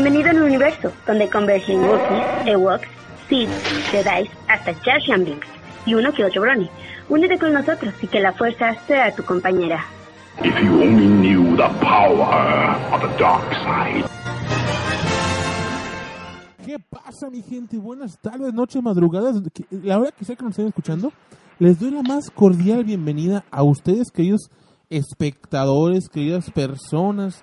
[0.00, 2.86] Bienvenido al universo, donde convergen Wookiees, Ewoks,
[3.28, 3.50] Sith,
[3.90, 5.48] Jedi, hasta Jar Jar Binks
[5.86, 6.70] y uno que otro Brony.
[7.08, 9.84] Únete con nosotros y que la fuerza sea tu compañera.
[10.44, 14.04] If you only knew the power of the dark side.
[16.64, 17.76] ¿Qué pasa, mi gente?
[17.76, 19.42] Buenas tardes, noches, madrugadas.
[19.82, 21.12] La hora que sea que nos estén escuchando,
[21.58, 24.48] les doy la más cordial bienvenida a ustedes, queridos
[24.90, 27.42] espectadores, queridas personas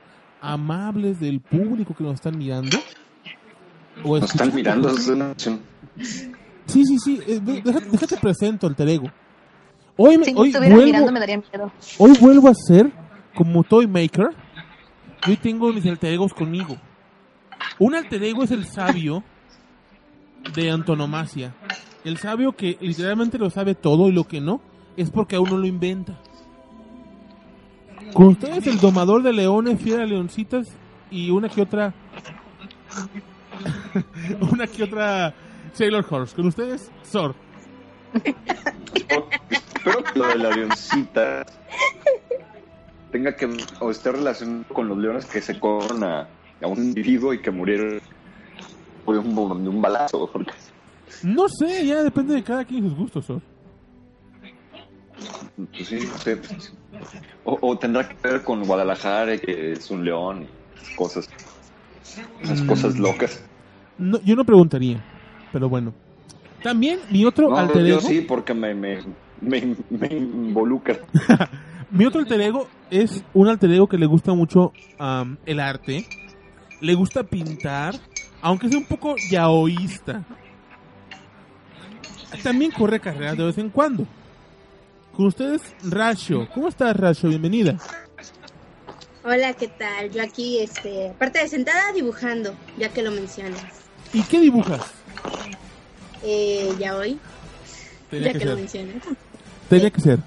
[0.53, 2.77] amables del público que nos están mirando.
[4.03, 4.89] O Nos están mirando.
[6.67, 7.19] Sí, sí, sí.
[7.27, 9.07] eh, déjate presento, alter ego.
[9.97, 11.71] Hoy, me, Si hoy, vuelvo, mirando me daría miedo.
[11.99, 12.91] hoy vuelvo a ser
[13.33, 14.29] como Toy Maker.
[15.25, 16.75] y Hoy tengo mis alter egos conmigo.
[17.79, 19.23] Un alter ego es el sabio
[20.53, 21.53] de antonomasia.
[22.03, 24.61] El sabio que literalmente lo sabe todo y lo que no
[24.97, 26.19] es porque aún no lo inventa.
[28.13, 30.67] Con ustedes el domador de leones, fiera leoncitas
[31.11, 31.93] y una que otra...
[34.51, 35.33] una que otra
[35.73, 36.35] Sailor Horse.
[36.35, 37.35] Con ustedes, Sor.
[38.13, 41.45] Espero que lo de la avioncita
[43.11, 43.47] tenga que
[43.79, 46.27] o esté relacionado con los leones que se corren a,
[46.61, 48.01] a un individuo y que murieron
[49.05, 50.29] por un, de un balazo.
[50.31, 50.51] Porque
[51.23, 53.41] No sé, ya depende de cada quien y sus gustos, Sor.
[55.55, 56.73] pues sí, sé, pues,
[57.43, 60.47] o, o tendrá que ver con Guadalajara, que es un león,
[60.95, 61.27] cosas,
[62.41, 62.67] esas Mm.
[62.67, 63.43] cosas locas.
[63.97, 65.01] No, yo no preguntaría,
[65.51, 65.93] pero bueno.
[66.61, 68.99] También mi otro No, alter yo ego, sí, porque me, me,
[69.41, 70.97] me, me involucra.
[71.91, 74.73] mi otro alter ego es un alter ego que le gusta mucho
[75.45, 76.03] el arte,
[76.81, 77.99] le gusta pintar,
[78.41, 80.25] aunque sea un poco yaoísta.
[82.43, 84.05] También corre carreras de vez en cuando.
[85.15, 86.47] Con ustedes, Rasho.
[86.53, 87.29] ¿Cómo estás, Rasho?
[87.29, 87.77] Bienvenida.
[89.23, 90.11] Hola, ¿qué tal?
[90.11, 93.63] Yo aquí, este, aparte de sentada, dibujando, ya que lo mencionas.
[94.13, 94.81] ¿Y qué dibujas?
[96.23, 97.17] Eh, ya hoy,
[98.09, 98.59] Tenía ya que que, lo ser.
[98.59, 99.03] mencionas.
[99.69, 100.19] Tenía que ser.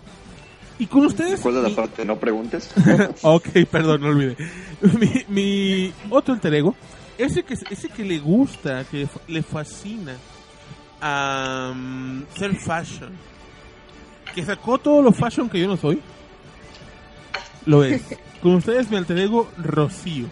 [0.79, 1.41] Y con ustedes...
[1.41, 2.05] ¿Cuál es la parte?
[2.05, 2.71] No preguntes.
[3.23, 4.37] Ok, perdón, no olvidé.
[4.81, 6.75] Mi, mi otro alter ego,
[7.19, 10.15] ese que, ese que le gusta, que le fascina
[11.01, 13.11] am, ser fashion,
[14.39, 16.01] que sacó todo lo fashion que yo no soy,
[17.67, 18.03] lo es.
[18.43, 20.29] Con ustedes mi alter ego, Rocío.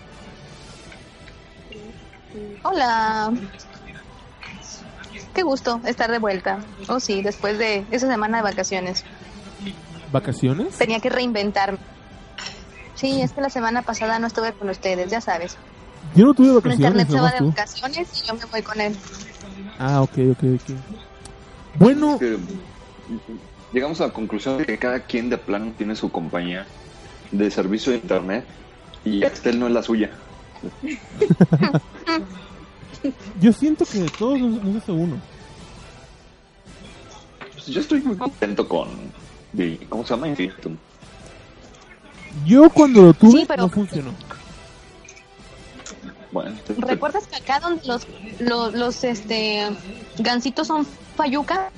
[2.63, 3.33] Hola.
[5.35, 6.61] Qué gusto estar de vuelta.
[6.87, 9.03] Oh, sí, después de esa semana de vacaciones.
[10.13, 10.79] ¿Vacaciones?
[10.79, 11.79] Tenía que reinventarme.
[12.95, 15.57] Sí, es que la semana pasada no estuve con ustedes, ya sabes.
[16.15, 17.49] Yo no tuve vacaciones, internet se va de tú.
[17.49, 18.97] vacaciones y yo me voy con él.
[19.81, 20.77] Ah, ok, ok, ok.
[21.81, 22.39] Bueno, que
[23.77, 26.67] llegamos a la conclusión de que cada quien de plano tiene su compañía
[27.31, 28.47] de servicio de internet
[29.05, 30.11] y Excel no es la suya.
[33.41, 35.21] yo siento que de todos nos, nos hace uno.
[37.53, 38.89] Pues yo estoy muy contento con
[39.91, 40.29] ¿cómo se llama?
[40.29, 40.79] Infinitum.
[42.47, 44.11] Yo cuando lo tuve Sí, pero- no funcionó.
[46.37, 48.07] Bueno, ¿Recuerdas que acá donde los,
[48.41, 49.67] los, los, este,
[50.19, 50.87] gansitos son
[51.17, 51.71] fayuca?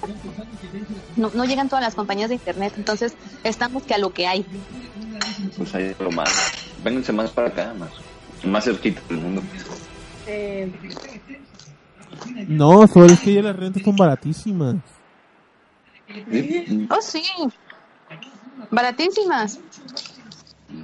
[1.14, 3.14] No, no llegan todas las compañías de internet, entonces
[3.44, 4.44] estamos que a lo que hay.
[5.56, 6.28] pues ahí lo más.
[6.82, 7.90] Vénganse más para acá, más,
[8.42, 9.42] más cerquita del mundo.
[10.26, 10.72] Eh,
[12.48, 14.74] No, Sol, es que ya las rentas son baratísimas.
[16.32, 17.22] Sí, Oh, sí.
[18.72, 19.60] Baratísimas.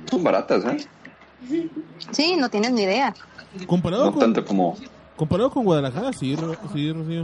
[0.08, 0.76] Son baratas, ¿eh?
[2.12, 3.12] Sí, no tienes ni idea.
[3.66, 4.76] Comparado No con, tanto como.
[5.16, 6.36] comparado con Guadalajara, sí,
[6.72, 7.22] sí, Rocío.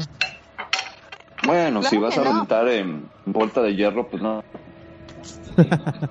[1.44, 2.32] Bueno, si vas a no.
[2.38, 4.41] rentar en Vuelta de Hierro, pues no.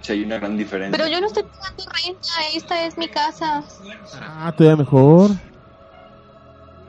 [0.00, 0.96] Si hay una gran diferencia.
[0.96, 3.62] Pero yo no estoy pagando renta, esta es mi casa.
[4.14, 5.32] Ah, todavía mejor.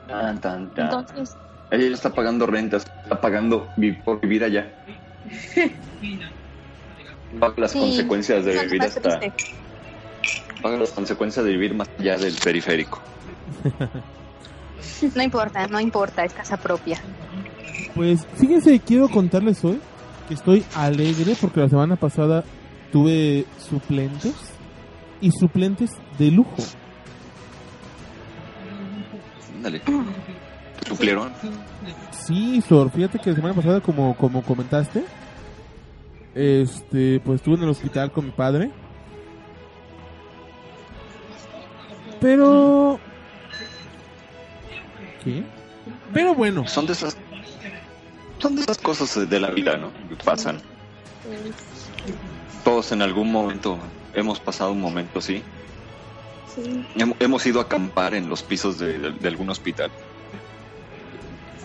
[0.08, 0.84] Tan, tan, tan.
[0.86, 1.36] Entonces,
[1.70, 3.68] Ella ya está pagando rentas, está pagando
[4.06, 4.72] por vivir allá.
[7.58, 9.18] Las sí, consecuencias de vivir hasta.
[9.20, 9.69] triste.
[10.62, 13.00] Paga las consecuencias de vivir más allá del periférico.
[15.14, 17.00] No importa, no importa, es casa propia.
[17.94, 19.80] Pues fíjense, quiero contarles hoy
[20.28, 22.44] que estoy alegre porque la semana pasada
[22.92, 24.34] tuve suplentes
[25.20, 26.62] y suplentes de lujo.
[29.56, 29.82] Ándale.
[30.86, 31.32] ¿Suplieron?
[32.10, 35.04] Sí, Sor, fíjate que la semana pasada, como, como comentaste,
[36.34, 38.70] este, pues estuve en el hospital con mi padre.
[42.20, 42.98] Pero...
[45.24, 45.42] ¿Qué?
[46.12, 47.16] Pero bueno, Son de esas.
[48.38, 49.90] Son de esas cosas de la vida, ¿no?
[50.08, 50.60] Que pasan.
[52.64, 53.78] Todos en algún momento
[54.14, 55.42] hemos pasado un momento así.
[56.54, 56.84] Sí.
[56.96, 59.90] Hem- Hemos ido a acampar en los pisos de, de- de algún hospital.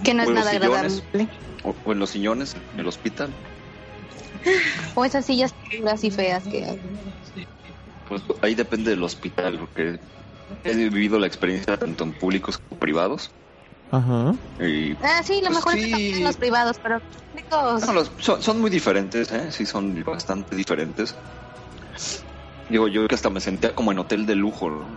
[0.04, 1.04] Que no es en nada sillones.
[1.04, 1.28] agradable.
[1.64, 3.30] O, o en los sillones del hospital.
[4.94, 6.80] O esas sillas duras y feas que hay.
[8.08, 9.98] Pues ahí depende del hospital, porque
[10.64, 13.32] he vivido la experiencia tanto en públicos como privados.
[13.92, 14.36] Ajá.
[14.60, 15.86] Y Ah, sí, lo Pues mejor es sí.
[15.86, 17.02] que también en los privados, pero
[17.86, 19.52] No, los- son, son muy diferentes, ¿eh?
[19.52, 21.16] Sí, son bastante diferentes.
[22.70, 24.90] Digo, yo que hasta me sentía como en hotel de lujo, ¿no?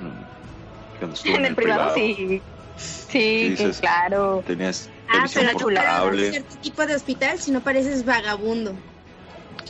[0.99, 2.43] Cuando estuve en el privado, sí.
[2.77, 4.43] Sí, que dices- claro.
[4.47, 8.77] Tenías Ah, pero comparado a portable, cierto tipo de hospital, si no pareces vagabundo.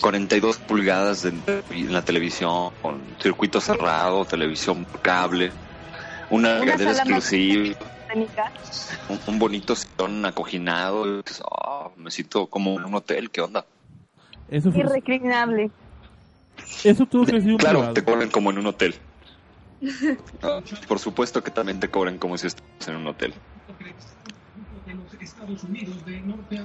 [0.01, 5.53] 42 pulgadas de- en la televisión, con circuito cerrado, televisión por cable,
[6.31, 7.75] una Una sala exclusiva,
[9.09, 11.23] un, un bonito sillón acoginado.
[11.51, 13.65] "Ah, me siento como en un hotel, ¿qué onda?
[14.49, 15.71] Eso, fue, Irreclinable.
[16.85, 17.95] eso tuvo que decir un Claro, privado.
[17.95, 18.95] te cobran como en un hotel.
[20.43, 23.35] Ah, Por supuesto que también te cobran como si estuvieras en un hotel.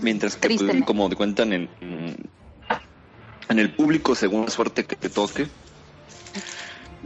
[0.01, 1.69] Mientras que, pues, como te cuentan en,
[3.49, 5.47] en el público, según la suerte que te toque,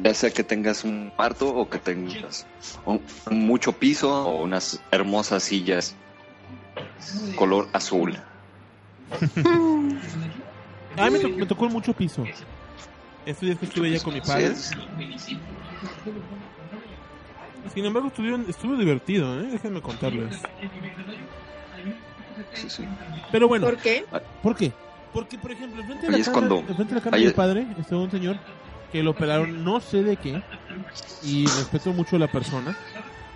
[0.03, 2.45] ya sea que tengas un cuarto o que tengas
[2.85, 5.95] un, un mucho piso o unas hermosas sillas
[7.35, 8.17] color azul.
[10.97, 12.23] A mí me, to- me tocó mucho piso.
[13.25, 14.55] Estos días que estuve allá con mi padre.
[14.55, 15.37] Sí,
[17.73, 19.47] Sin embargo, estuvieron, estuvo divertido, ¿eh?
[19.51, 20.39] Déjenme contarles.
[22.53, 22.83] sí, sí.
[23.31, 24.05] Pero bueno, ¿Por qué?
[24.41, 24.71] ¿por qué?
[25.13, 27.27] Porque, por ejemplo, enfrente de la es cama, cuando- enfrente de la cama de mi
[27.29, 28.37] es- padre estaba un señor
[28.91, 30.41] que lo operaron no sé de qué.
[31.23, 32.75] Y respeto mucho a la persona.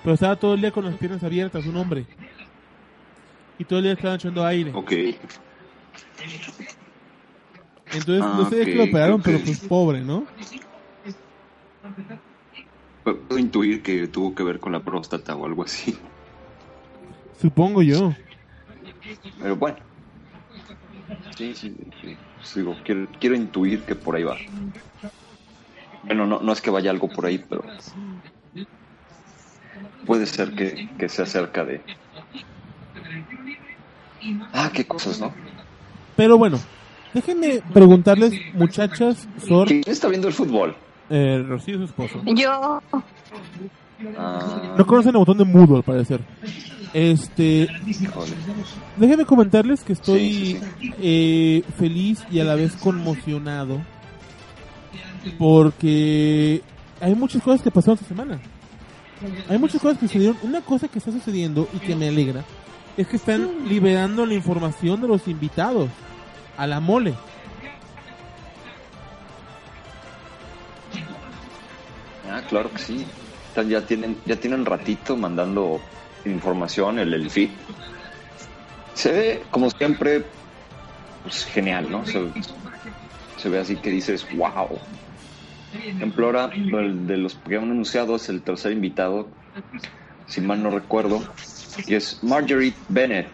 [0.03, 2.05] Pero estaba todo el día con las piernas abiertas, un hombre.
[3.59, 4.71] Y todo el día estaba echando aire.
[4.73, 4.91] Ok.
[7.93, 9.25] Entonces, Ah, no sé de qué lo operaron, ok.
[9.25, 10.25] pero pues pobre, ¿no?
[13.03, 15.97] Puedo intuir que tuvo que ver con la próstata o algo así.
[17.39, 18.13] Supongo yo.
[19.41, 19.77] Pero bueno.
[21.35, 22.15] Sí, sí, sí.
[22.37, 24.37] Pues digo, quiero, quiero intuir que por ahí va.
[26.03, 27.63] Bueno, no, no es que vaya algo por ahí, pero
[30.05, 31.81] puede ser que, que sea cerca de...
[34.53, 35.33] Ah, qué cosas, ¿no?
[36.15, 36.59] Pero bueno,
[37.13, 40.75] déjenme preguntarles, muchachas, Sor, ¿Quién está viendo el fútbol?
[41.09, 42.21] eh, Rocío, su esposo.
[42.25, 42.81] Yo,
[44.17, 46.21] Ah, No conocen el botón de mudo, al parecer.
[46.91, 47.69] Este,
[48.97, 53.79] déjenme comentarles que estoy Sí, sí, eh, feliz y a la vez conmocionado
[55.37, 56.61] porque
[56.99, 58.39] hay muchas cosas que pasaron esta semana.
[59.49, 60.37] Hay muchas cosas que sucedieron.
[60.43, 62.43] Una cosa que está sucediendo y que me alegra
[62.97, 65.89] es que están liberando la información de los invitados
[66.57, 67.13] a la mole.
[72.29, 73.05] Ah, claro que sí.
[73.67, 75.81] Ya tienen, ya tienen ratito mandando
[76.25, 77.49] información, el, el feed.
[78.93, 80.23] Se ve, como siempre,
[81.23, 82.05] pues genial, ¿no?
[82.05, 82.21] Se,
[83.37, 84.79] se ve así que dices, wow.
[85.73, 89.27] Ejemplo, ahora, el de los que han anunciado es el tercer invitado,
[90.27, 91.21] si mal no recuerdo,
[91.87, 93.27] y es Marjorie Bennett.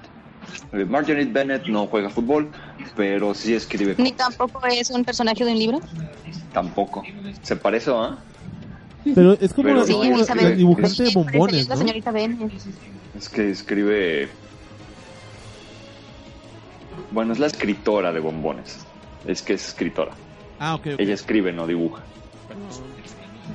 [0.72, 2.50] Eh, Marjorie Bennett no juega fútbol,
[2.96, 5.82] pero sí escribe ni tampoco es un personaje de un libro.
[6.54, 7.04] tampoco.
[7.42, 8.18] ¿Se parece, ah?
[9.16, 11.76] Pero es como, Pero es no, como Elizabeth, el dibujante de Sí, bombones, es la
[11.76, 11.82] ¿no?
[11.82, 12.52] señorita Bennett.
[13.18, 14.30] Es que escribe.
[17.12, 18.86] Bueno, es la escritora de bombones.
[19.26, 20.12] Es que es escritora.
[20.60, 21.00] Ah, ok, ok.
[21.00, 22.04] Ella escribe, no dibuja.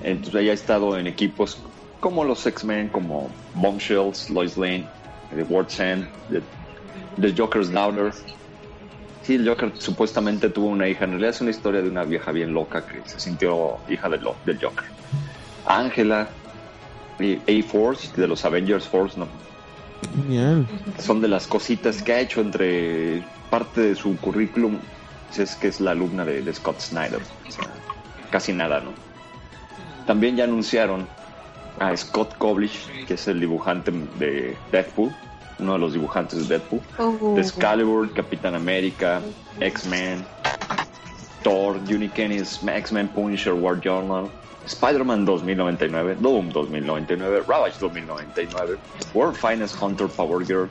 [0.02, 1.58] Entonces ella ha estado en equipos
[2.00, 4.86] como los X-Men, como Bombshells, Lois Lane,
[5.34, 6.42] The World's End, The,
[7.20, 8.12] The Joker's Daughter.
[9.22, 11.04] Sí, el Joker supuestamente tuvo una hija.
[11.04, 14.24] En realidad es una historia de una vieja bien loca que se sintió hija del,
[14.24, 14.84] Joker.
[15.64, 16.28] Ángela,
[17.20, 19.28] y A-Force, de los Avengers Force, no,
[20.16, 20.66] Genial.
[20.98, 24.78] son de las cositas que ha hecho entre parte de su currículum
[25.30, 27.70] si es que es la alumna de, de Scott Snyder O sea,
[28.32, 28.90] casi nada no
[30.06, 31.06] también ya anunciaron
[31.78, 35.12] a Scott Koblish que es el dibujante de Deadpool
[35.62, 36.80] uno de los dibujantes de Deadpool.
[36.98, 39.22] Uh, de Excalibur, Capitán América
[39.60, 40.24] X-Men
[41.42, 44.28] Thor, Unikennis, X-Men Punisher, War Journal
[44.66, 48.78] Spider-Man 2099, Doom 2099, Ravage 2099,
[49.12, 50.68] World Finest Hunter Power Girl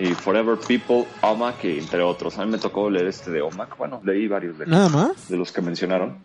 [0.00, 2.38] y Forever People, OMAC, y entre otros.
[2.38, 3.76] A mí me tocó leer este de OMAC.
[3.76, 5.28] Bueno, leí varios de, Nada más.
[5.28, 6.24] de los que mencionaron.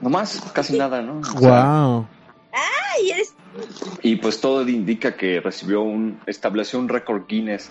[0.00, 1.18] No más, casi nada, ¿no?
[1.20, 2.06] O sea, Wow.
[2.52, 3.34] Ay, eres
[4.02, 7.70] y pues todo indica que recibió un, estableció un récord Guinness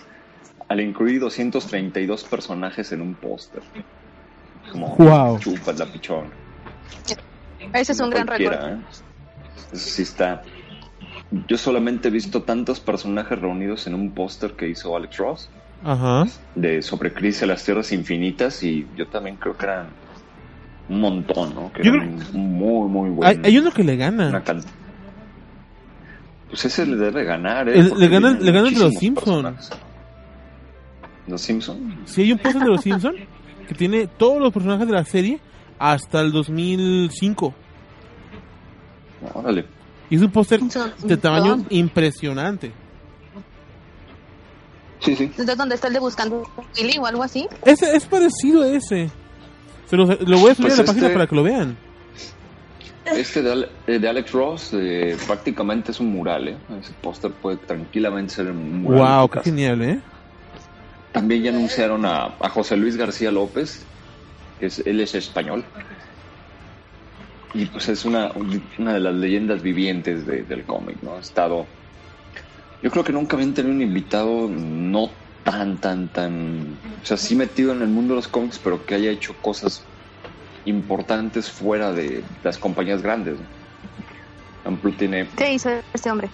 [0.67, 3.63] al incluir 232 personajes en un póster.
[4.71, 5.39] Como Wow.
[5.39, 6.25] chupas la pichón.
[7.73, 8.53] Ese es un No gran récord.
[8.53, 8.77] ¿eh?
[9.71, 10.43] Eso sí está.
[11.47, 15.49] Yo solamente he visto tantos personajes reunidos en un póster que hizo Alex Ross
[15.83, 16.25] Ajá.
[16.55, 19.87] de sobre Crisis de las Tierras Infinitas y yo también creo que eran
[20.89, 21.71] un montón, ¿no?
[21.71, 23.45] Que Yo eran muy, muy buenos.
[23.45, 24.43] hay uno que le gana.
[24.43, 24.61] can-
[26.49, 27.79] Pues ese le debe ganar, ¿eh?
[27.79, 29.23] El- le ganan- le ganan de los muchísimos Simpson.
[29.55, 29.69] personajes.
[31.27, 31.95] ¿Los Simpson?
[32.05, 33.15] Sí, hay un póster de los Simpsons
[33.69, 35.39] que tiene todos los personajes de la serie
[35.79, 37.53] hasta el 2005.
[39.33, 39.65] Órale.
[40.11, 42.71] Y es un póster de tamaño impresionante.
[44.99, 45.23] Sí, sí.
[45.23, 47.47] Entonces, ¿dónde está el de buscando Willy o algo así?
[47.65, 49.09] Ese es parecido a ese.
[49.89, 51.75] Se los- lo voy a subir Pues a la página este- para que lo vean.
[53.05, 56.57] Este de, Ale- eh, de Alex Ross eh, prácticamente es un mural, ¿eh?
[56.79, 58.99] Ese póster puede tranquilamente ser un mural.
[59.19, 59.43] Wow, qué casa.
[59.45, 59.99] genial, ¿eh?
[61.11, 63.83] También ya anunciaron a, a José Luis García López,
[64.59, 65.65] que es, él es español.
[67.53, 68.31] Y pues es una,
[68.77, 71.15] una de las leyendas vivientes de- del cómic, ¿no?
[71.17, 71.69] Ha estado...
[72.81, 75.11] Yo creo que nunca habían tenido un invitado no
[75.43, 76.79] tan, tan, tan...
[77.01, 79.87] O sea, sí metido en el mundo de los cómics, pero que haya hecho cosas
[80.65, 83.41] importantes fuera de las compañías grandes.
[84.63, 86.29] ejemplo, tiene ¿Qué hizo este hombre?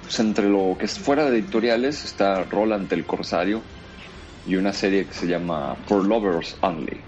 [0.00, 3.64] pues entre lo que es fuera de editoriales está Roland el Corsario
[4.44, 7.04] y una serie que se llama For Lovers Only.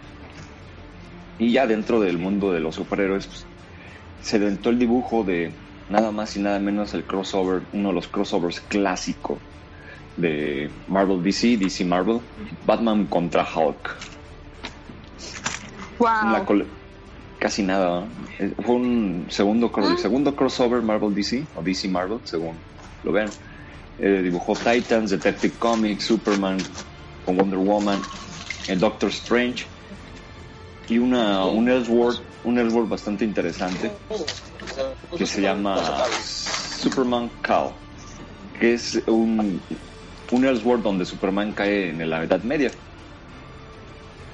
[1.38, 3.46] Y ya dentro del mundo de los superhéroes pues,
[4.22, 5.52] se inventó el dibujo de
[5.88, 9.38] nada más y nada menos el crossover, uno de los crossovers clásicos
[10.16, 12.20] de Marvel DC, DC Marvel,
[12.66, 13.96] Batman contra Hulk.
[15.98, 16.66] Wow.
[17.38, 18.00] casi nada.
[18.00, 18.06] ¿no?
[18.38, 19.96] Eh, Fue un segundo, cro- Ah.
[19.98, 22.54] segundo crossover Marvel DC, o DC Marvel, según
[23.04, 23.30] lo vean.
[24.00, 26.58] Eh, dibujó Titans, Detective Comics, Superman
[27.24, 28.00] con Wonder Woman,
[28.68, 29.66] el Doctor Strange
[30.88, 33.90] y una, un Elseworld, un Elseworld bastante interesante
[35.16, 37.70] que se llama Superman Cal,
[38.58, 39.60] que es un,
[40.30, 42.70] un Elseworld donde Superman cae en la Edad Media.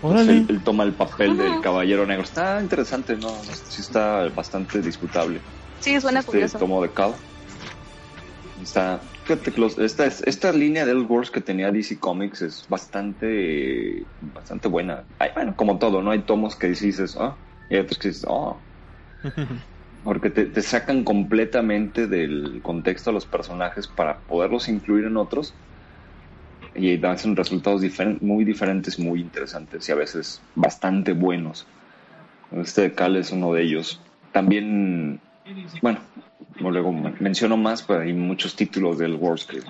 [0.02, 2.24] Entonces, él, él toma el papel del caballero negro.
[2.24, 3.30] Está interesante, ¿no?
[3.68, 5.40] Sí está bastante disputable.
[5.80, 6.58] Sí, suena Este curioso.
[6.58, 7.14] tomo de Cal.
[8.62, 9.00] Está...
[9.24, 14.68] Fíjate que los- esta, esta línea de Elseworlds que tenía DC Comics es bastante bastante
[14.68, 15.04] buena.
[15.18, 16.10] Ay, bueno, como todo, ¿no?
[16.10, 17.36] Hay tomos que dices, ah,
[17.70, 18.60] y hay otros que dices, oh.
[20.04, 25.54] Porque te, te sacan completamente del contexto a los personajes para poderlos incluir en otros
[26.74, 27.82] y hacen resultados
[28.20, 31.66] muy diferentes, muy interesantes y a veces bastante buenos.
[32.52, 34.00] Este de Cal es uno de ellos.
[34.32, 35.20] También,
[35.80, 36.00] bueno,
[36.56, 39.60] como luego men- menciono más, pero hay muchos títulos del Wars que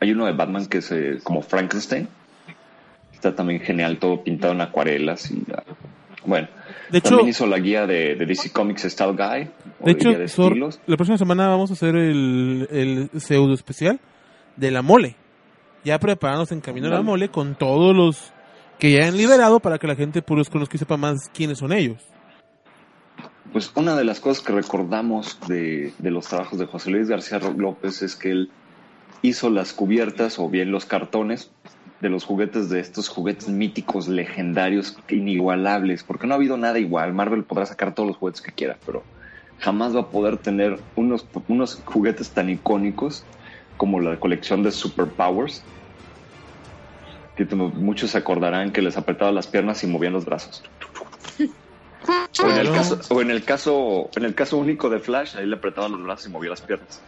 [0.00, 2.08] hay uno de Batman que es eh, como Frankenstein.
[3.12, 5.42] Está también genial, todo pintado en acuarelas y
[6.24, 6.48] bueno.
[6.90, 9.48] De hecho, también hizo la guía de, de DC Comics Style Guy.
[9.80, 10.52] de hecho de Sor,
[10.86, 13.98] la próxima semana vamos a hacer el, el pseudo especial
[14.56, 15.16] de la mole.
[15.84, 18.32] Ya prepararnos en camino a la mole con todos los
[18.78, 21.72] que ya han liberado para que la gente pues conozca y sepa más quiénes son
[21.72, 22.02] ellos.
[23.56, 28.02] Pues una de las cosas que recordamos de, los trabajos de José Luis García López
[28.02, 28.50] es que él
[29.22, 31.50] hizo las cubiertas o bien los cartones
[32.02, 37.14] de los juguetes de estos juguetes míticos, legendarios, inigualables, porque no ha habido nada igual.
[37.14, 39.02] Marvel podrá sacar todos los juguetes que quiera, pero
[39.60, 43.24] jamás va a poder tener unos, unos juguetes tan icónicos
[43.78, 45.62] como la colección de Superpowers,
[47.36, 50.62] que muchos se acordarán que les apretaba las piernas y movían los brazos.
[52.42, 55.46] O en, el caso, o en el caso, en el caso único de Flash, ahí
[55.46, 57.00] le apretaban los brazos y movía las piernas.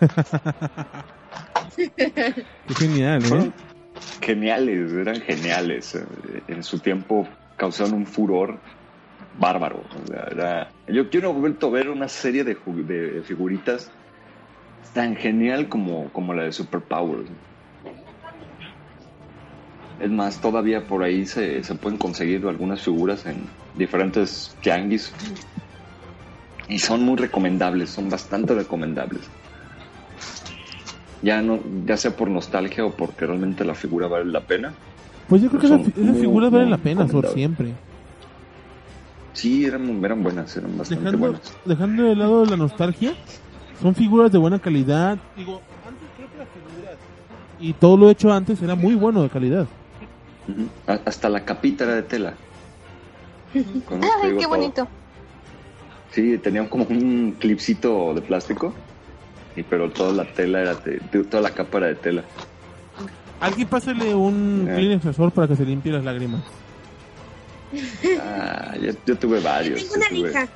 [1.76, 3.50] Qué genial, ¿eh?
[4.20, 5.98] Geniales, eran geniales.
[6.48, 8.58] En su tiempo causaron un furor
[9.38, 9.82] bárbaro.
[9.88, 13.90] o sea, era- yo, he vuelto a ver una serie de, de figuritas
[14.92, 17.30] tan genial como, como la de Superpowers.
[20.04, 23.36] Es más, todavía por ahí se, se pueden conseguir algunas figuras en
[23.74, 25.10] diferentes tianguis.
[26.68, 29.22] Y son muy recomendables, son bastante recomendables.
[31.22, 34.74] Ya no, ya sea por nostalgia o porque realmente la figura vale la pena.
[35.26, 37.32] Pues yo creo que esas, figuras valen la pena, Sor, recomendables.
[37.32, 37.72] siempre.
[39.32, 41.56] Sí, eran, eran buenas, eran bastante Dejando, buenas.
[41.64, 43.14] dejando de lado la nostalgia,
[43.80, 45.16] son figuras de buena calidad.
[45.34, 46.98] Digo, antes creo que las figuras
[47.58, 49.66] y todo lo hecho antes era muy bueno de calidad.
[50.86, 52.34] Hasta la capita era de tela.
[53.86, 54.48] Con Ay, digo qué todo.
[54.56, 54.88] bonito.
[56.12, 58.74] Sí, tenían como un clipcito de plástico.
[59.56, 62.24] Y pero toda la tela era de, de- toda la capa era de tela.
[63.40, 65.00] Alguien pásale un Eh.
[65.34, 66.42] Para que se limpie las lágrimas.
[68.20, 69.80] Ah, yo, yo tuve varios.
[69.82, 70.48] Tengo una tuve- lija.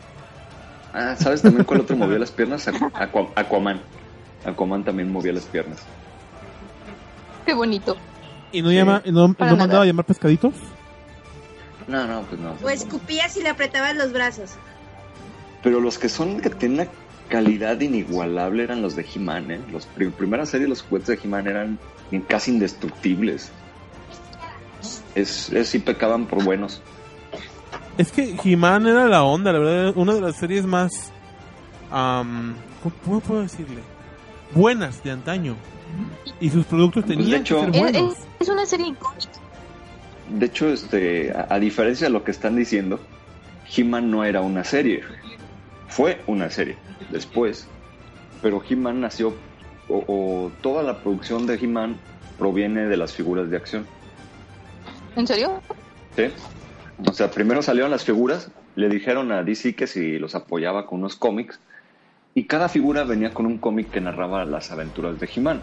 [0.92, 2.66] Ah, ¿sabes también cuál otro movía las piernas?
[2.66, 3.80] Aqu- Aqua- Aquaman.
[4.44, 5.78] Aquaman también movía las piernas.
[7.44, 7.96] Qué bonito.
[8.52, 10.54] ¿Y no, llama, no, no mandaba a llamar pescaditos?
[11.86, 12.54] No, no, pues no.
[12.62, 14.52] O escupías y le apretabas los brazos.
[15.62, 16.88] Pero los que son que tienen una
[17.28, 19.60] calidad inigualable eran los de He-Man, ¿eh?
[19.72, 21.78] Los prim- primera serie los juguetes de He-Man eran
[22.28, 23.50] casi indestructibles.
[25.14, 26.80] Es, es sí pecaban por buenos.
[27.96, 31.12] Es que He-Man era la onda, la verdad, una de las series más...
[31.90, 32.54] ¿cómo,
[33.04, 33.80] cómo puedo decirle?
[34.54, 35.56] Buenas de antaño.
[36.40, 38.12] Y sus productos Pues, de tenían hecho- que ser Es, buenos.
[38.18, 39.28] es- es una serie icónica.
[40.28, 43.00] De hecho, este, a, a diferencia de lo que están diciendo,
[43.74, 45.02] He-Man no era una serie.
[45.88, 46.76] Fue una serie
[47.10, 47.66] después.
[48.42, 49.34] Pero He-Man nació,
[49.88, 51.96] o, o toda la producción de He-Man
[52.38, 53.86] proviene de las figuras de acción.
[55.16, 55.60] ¿En serio?
[56.14, 56.24] ¿sí?
[57.06, 60.98] O sea, primero salieron las figuras, le dijeron a DC que si los apoyaba con
[61.00, 61.58] unos cómics,
[62.34, 65.62] y cada figura venía con un cómic que narraba las aventuras de He-Man.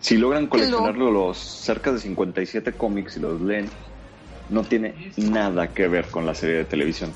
[0.00, 3.68] Si logran coleccionarlo los cerca de 57 cómics y los leen,
[4.50, 7.12] no tiene nada que ver con la serie de televisión.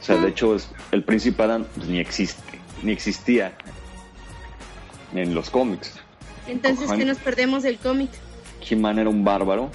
[0.00, 3.52] O sea, de hecho, es- el Príncipe Adam pues, ni existe, ni existía
[5.14, 6.00] en los cómics.
[6.48, 6.90] Entonces.
[6.90, 8.10] ¿qué nos perdemos del cómic?
[8.68, 9.70] He-Man era un bárbaro,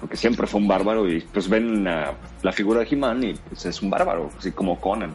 [0.00, 3.64] porque siempre fue un bárbaro, y pues ven la, la figura de He-Man y pues
[3.66, 5.14] es un bárbaro, así como Conan.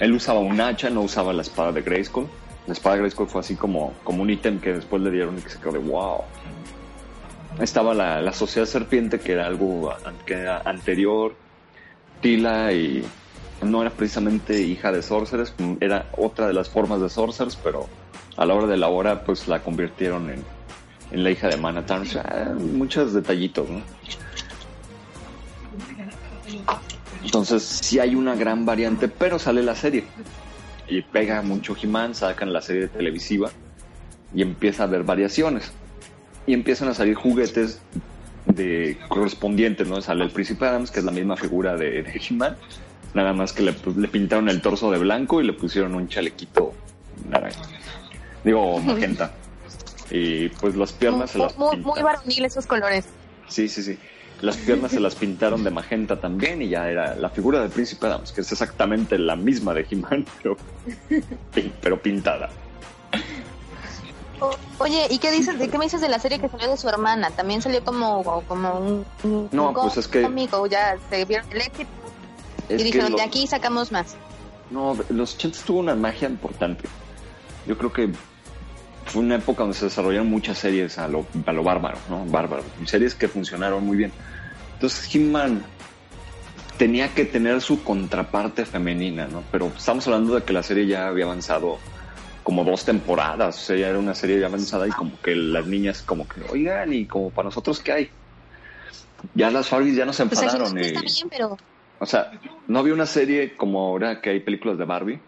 [0.00, 2.26] Él usaba un hacha, no usaba la espada de Grayskull.
[2.66, 5.40] La espada de Grayskull fue así como, como un ítem que después le dieron y
[5.40, 6.22] que se quedó de wow.
[7.60, 9.92] Estaba la, la sociedad serpiente, que era algo
[10.24, 11.34] que era anterior.
[12.20, 13.04] Tila y
[13.62, 17.88] no era precisamente hija de Sorcerers, era otra de las formas de Sorcerers, pero
[18.36, 20.44] a la hora de la hora pues la convirtieron en,
[21.10, 22.02] en la hija de Manhattan.
[22.02, 23.82] O sea, muchos detallitos, ¿no?
[27.24, 30.04] Entonces sí hay una gran variante, pero sale la serie.
[30.88, 33.50] Y pega mucho He-Man, sacan la serie televisiva
[34.34, 35.70] y empieza a haber variaciones.
[36.46, 37.80] Y empiezan a salir juguetes
[38.46, 40.00] de correspondientes, ¿no?
[40.00, 42.56] Sale el Príncipe Adams, que es la misma figura de, de He-Man,
[43.14, 46.72] nada más que le, le pintaron el torso de blanco y le pusieron un chalequito
[47.28, 47.62] naranja.
[48.44, 49.32] Digo, magenta.
[50.10, 53.06] Y pues las piernas se Muy, las muy, muy varonil esos colores.
[53.48, 53.98] Sí, sí, sí.
[54.40, 58.06] Las piernas se las pintaron de magenta también y ya era la figura del príncipe
[58.06, 60.56] Adams, que es exactamente la misma de He-Man, pero,
[61.82, 62.48] pero pintada.
[64.40, 65.58] O- Oye, ¿y qué dices?
[65.58, 67.30] ¿De qué me dices de la serie que salió de su hermana?
[67.30, 71.50] También salió como, como un, un No, pues es que- cómic, o ya se vieron
[71.50, 71.90] el éxito
[72.68, 74.14] y dijeron, lo- de aquí sacamos más.
[74.70, 76.84] No, los 80 tuvo una magia importante.
[77.66, 78.10] Yo creo que
[79.08, 82.24] fue una época donde se desarrollaron muchas series a lo, a lo bárbaro, ¿no?
[82.26, 82.62] Bárbaro.
[82.86, 84.12] Series que funcionaron muy bien.
[84.74, 85.64] Entonces, He-Man
[86.76, 89.42] tenía que tener su contraparte femenina, ¿no?
[89.50, 91.78] Pero estamos hablando de que la serie ya había avanzado
[92.44, 95.66] como dos temporadas, o sea, ya era una serie ya avanzada y como que las
[95.66, 98.10] niñas como que, oigan, y como para nosotros, ¿qué hay?
[99.34, 100.78] Ya las Farbies ya no se Pues enfadaron.
[100.78, 101.56] está y- bien, pero
[102.00, 102.30] o sea,
[102.68, 105.20] no había una serie como ahora que hay películas de Barbie.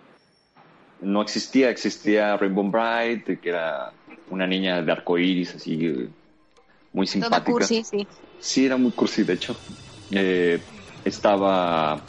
[1.02, 3.92] No existía, existía Rainbow Bright, que era
[4.28, 6.08] una niña de arcoíris, así, eh,
[6.92, 7.52] muy toda simpática.
[7.52, 8.06] cursi, sí.
[8.38, 9.56] Sí, era muy cursi, de hecho.
[10.10, 10.62] Eh,
[11.04, 12.04] estaba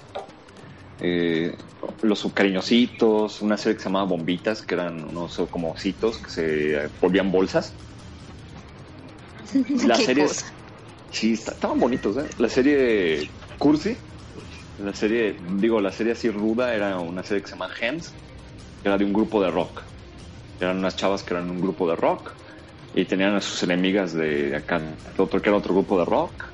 [1.00, 1.58] eh,
[2.02, 6.90] Los Cariñositos, una serie que se llamaba Bombitas, que eran unos como ositos que se
[7.00, 7.76] volvían bolsas.
[9.88, 10.46] La Qué serie cosa.
[11.12, 12.30] Sí, estaban bonitos, ¿eh?
[12.38, 13.98] La serie Cursi,
[14.78, 18.16] la serie, digo, la serie así ruda era una serie que se llama Hands,
[18.82, 19.82] que era de un grupo de rock.
[20.60, 22.32] Eran unas chavas que eran un grupo de rock
[22.94, 24.82] y tenían a sus enemigas de acá,
[25.18, 26.46] otro que era otro grupo de rock.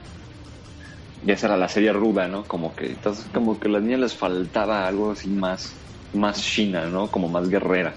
[1.25, 2.47] Y esa era la serie ruda, ¿no?
[2.47, 5.75] Como que, entonces, como que a las niñas les faltaba algo así más,
[6.13, 7.09] más china, ¿no?
[7.09, 7.95] Como más guerrera.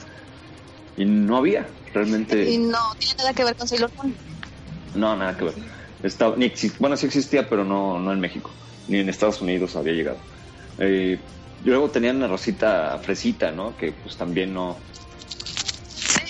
[0.97, 2.51] Y no había, realmente.
[2.51, 4.17] Y no tiene nada que ver con Sailor Moon.
[4.95, 5.55] No, nada que ver.
[6.03, 8.51] Estaba, ni bueno, sí existía, pero no, no en México.
[8.89, 10.19] Ni en Estados Unidos había llegado.
[10.79, 11.21] Eh,
[11.65, 13.77] y luego tenían una Rosita Fresita, ¿no?
[13.77, 14.79] Que pues también no...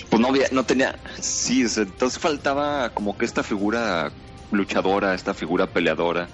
[0.08, 0.98] Pues no había, no tenía...
[1.20, 4.10] Sí, entonces faltaba como que esta figura
[4.50, 6.28] luchadora, esta figura peleadora.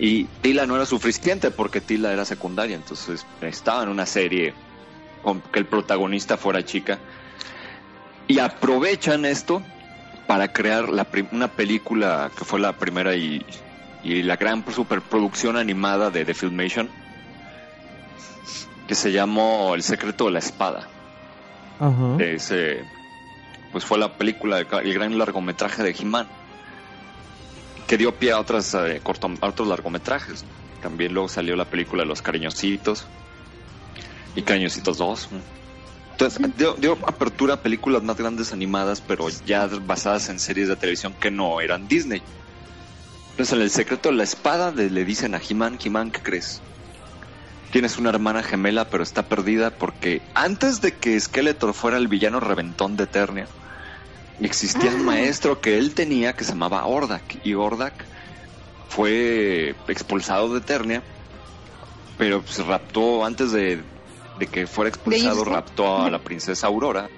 [0.00, 4.54] Y Tila no era suficiente porque Tila era secundaria, entonces estaba en una serie
[5.22, 6.98] con que el protagonista fuera chica.
[8.26, 9.62] Y aprovechan esto
[10.26, 13.46] para crear la una película que fue la primera y,
[14.02, 16.90] y la gran superproducción animada de, de Filmation
[18.88, 20.88] que se llamó El secreto de la espada.
[21.78, 22.16] Ajá.
[22.18, 22.82] Ese,
[23.70, 26.26] pues fue la película, de el gran largometraje de He-Man
[27.86, 30.44] que dio pie a, otras, eh, corto- a otros largometrajes.
[30.82, 33.06] También luego salió la película Los Cariñositos
[34.34, 35.28] y Cariñositos 2.
[36.12, 40.76] Entonces, dio, dio apertura a películas más grandes animadas, pero ya basadas en series de
[40.76, 42.22] televisión que no eran Disney.
[43.32, 46.60] Entonces, en El secreto de la espada de- le dicen a He-Man, He-Man, ¿qué crees?
[47.70, 52.40] Tienes una hermana gemela, pero está perdida porque antes de que Skeletor fuera el villano
[52.40, 53.46] reventón de Eternia,
[54.40, 57.44] existía un maestro que él tenía que se llamaba Ordak.
[57.44, 58.06] Y Ordak
[58.88, 61.02] fue expulsado de Eternia,
[62.16, 63.82] pero se raptó antes de,
[64.38, 67.08] de que fuera expulsado, raptó a la princesa Aurora.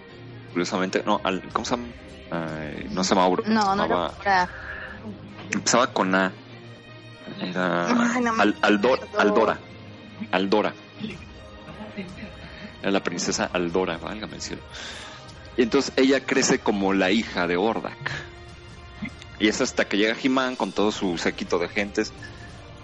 [0.53, 1.89] Curiosamente, no, al- ¿cómo se llama?
[2.33, 3.49] Ay, no se llama Aurora.
[3.49, 4.49] No, se no llamaba- era.
[5.53, 6.33] Empezaba con A.
[7.41, 8.57] Era Ay, no Al-.
[9.19, 9.59] Aldora.
[10.31, 10.75] Aldora.
[12.83, 14.63] Era la princesa Aldora, válgame el cielo.
[15.57, 17.97] Y entonces ella crece como la hija de Ordak.
[19.39, 22.13] Y es hasta que llega He-Man con todo su séquito de gentes.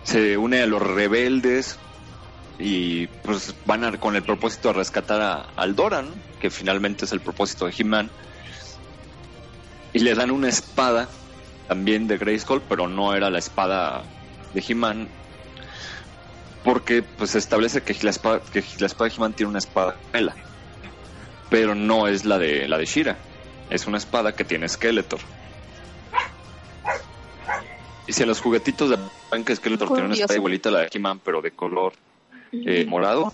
[0.03, 1.79] Se une a los rebeldes.
[2.59, 6.13] Y pues van a- con el propósito de rescatar a Aldora, ¿no?
[6.41, 8.11] que finalmente es el propósito de He-Man.
[9.93, 11.09] Y le dan una espada
[11.69, 14.05] también de Grayskull, pero no era la espada
[14.55, 15.09] de He-Man.
[16.67, 19.97] Porque pues se establece que la espada, que la espada de He-Man tiene una espada
[20.11, 20.35] gemela.
[21.49, 23.17] Pero no es la de la de Shira.
[23.71, 25.21] Es una espada que tiene Skeletor.
[28.09, 28.99] Y si en los juguetitos de
[29.45, 31.93] que Skeletor tiene una espada igualita a la de He-Man, pero de color
[32.51, 33.33] eh, morado,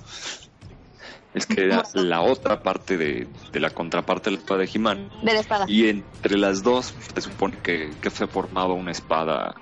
[1.33, 5.11] es que era la otra parte de, de la contraparte de la espada de He-Man.
[5.23, 5.65] De la espada.
[5.67, 9.55] Y entre las dos se supone que, que se formaba una espada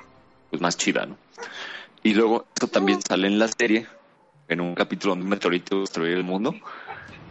[0.50, 1.16] pues más chida, ¿no?
[2.02, 3.86] Y luego esto también sale en la serie,
[4.48, 6.54] en un capítulo donde un meteorito destruir el mundo.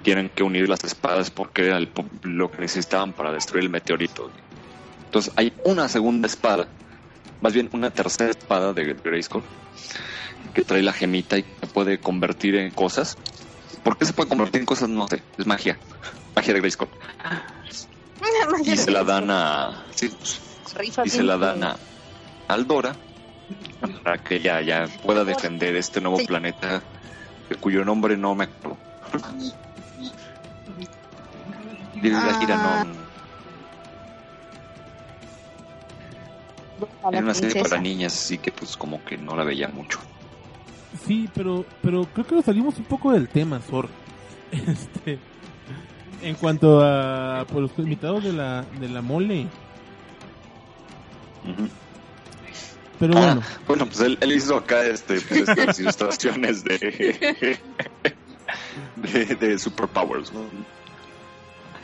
[0.04, 1.90] Tienen que unir las espadas porque era el
[2.24, 4.30] lo que necesitaban para destruir el meteorito.
[5.06, 6.68] Entonces hay una segunda espada,
[7.42, 9.44] más bien una tercera espada de Grayskull,
[10.54, 13.18] que trae la gemita y se puede convertir en cosas.
[13.84, 14.88] ¿Por qué se puede convertir en cosas?
[14.88, 15.78] No sé, es magia.
[16.36, 16.90] Magia de Grayskull.
[18.66, 19.86] Y se la dan a...
[19.96, 20.12] sí,
[21.06, 21.78] y se la dan a
[22.48, 22.96] Aldora
[24.04, 26.26] para que ella ya pueda defender este nuevo Sí.
[26.28, 26.82] planeta
[27.50, 28.78] de cuyo nombre no me acuerdo.
[32.02, 32.86] La gira Ah.
[32.86, 33.00] no
[37.04, 37.70] A la era una serie princesa.
[37.70, 40.00] para niñas, así que pues como que no la veía mucho.
[41.06, 43.90] Sí, pero, pero creo que nos salimos un poco del tema, Sor.
[44.52, 45.20] Este,
[46.24, 49.46] en cuanto a pues, los invitados de la, de la mole.
[51.44, 51.68] Ujú.
[53.00, 57.58] Pero Ah, bueno, bueno, pues él, él hizo acá este, pues, estas ilustraciones de,
[58.98, 60.42] de, de superpowers, ¿no?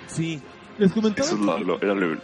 [0.08, 0.42] sí.
[0.78, 2.18] Les comentaba, Eso es lo, lo- era lo-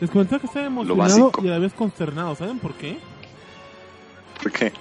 [0.00, 2.36] les comentaba que estaba emocionado y a la vez consternado.
[2.36, 2.96] ¿Saben por qué?
[4.40, 4.72] ¿por qué?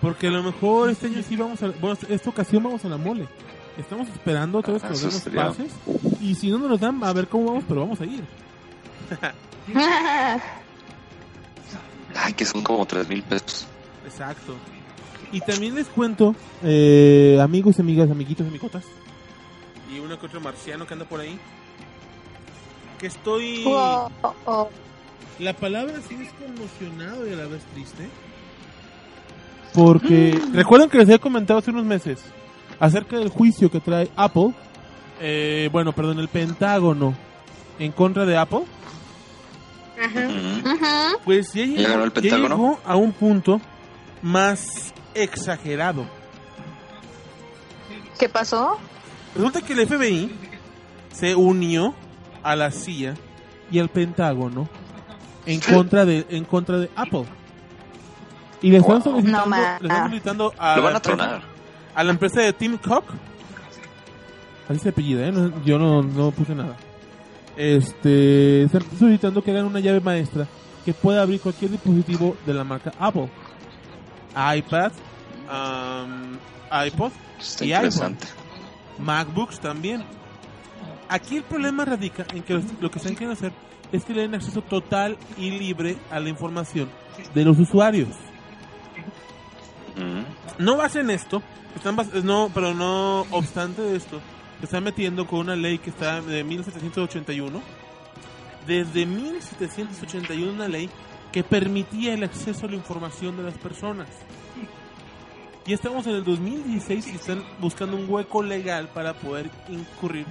[0.00, 1.68] Porque a lo mejor este año sí vamos a...
[1.68, 3.28] Bueno, esta ocasión vamos a la mole.
[3.76, 5.72] Estamos esperando otra vez que nos den los pases.
[6.20, 8.24] Y si no nos los dan, a ver cómo vamos, pero vamos a ir.
[12.20, 13.66] Ay, que son como tres mil pesos.
[14.04, 14.54] Exacto.
[15.30, 18.84] Y también les cuento, eh, amigos, amigas, amiguitos, amigotas,
[19.94, 21.38] y uno que otro marciano que anda por ahí,
[22.98, 23.64] que estoy...
[23.66, 24.68] Oh, oh, oh.
[25.38, 28.08] La palabra sí es conmocionado y a la vez triste.
[29.72, 32.20] Porque, recuerdan que les había comentado hace unos meses
[32.80, 34.52] acerca del juicio que trae Apple,
[35.20, 37.14] eh, bueno, perdón, el Pentágono
[37.78, 38.64] en contra de Apple.
[40.00, 41.12] Ajá.
[41.24, 42.56] Pues ya ¿Ya llegó, el ya Pentágono?
[42.56, 43.60] llegó a un punto
[44.22, 46.06] más exagerado.
[48.18, 48.78] ¿Qué pasó?
[49.34, 50.30] Resulta que el FBI
[51.12, 51.94] se unió
[52.42, 53.14] a la CIA
[53.70, 54.68] y al Pentágono
[55.46, 57.24] en contra de en contra de Apple.
[58.60, 61.42] Y le están solicitando, No, le están solicitando a, Lo van la a empresa- tronar.
[61.94, 63.04] a la empresa de Tim Cook.
[64.68, 65.32] Así se apellida, ¿eh?
[65.32, 66.76] No- yo no, no puse nada.
[67.58, 70.46] Este, están solicitando que hagan una llave maestra
[70.84, 73.28] que pueda abrir cualquier dispositivo de la marca Apple.
[74.56, 74.92] iPad,
[75.50, 76.36] um,
[76.86, 78.26] iPod, Está Y interesante.
[78.98, 80.04] MacBooks también.
[81.08, 83.52] Aquí el problema radica en que lo que están queriendo hacer
[83.90, 86.88] es que le den acceso total y libre a la información
[87.34, 88.08] de los usuarios.
[90.58, 91.42] No hacen esto,
[91.74, 94.20] están bas- no, pero no obstante de esto,
[94.58, 97.62] se están metiendo con una ley que está de 1781.
[98.66, 100.90] Desde 1781 una ley
[101.32, 104.08] que permitía el acceso a la información de las personas.
[105.66, 110.26] Y estamos en el 2016 y están buscando un hueco legal para poder incurrir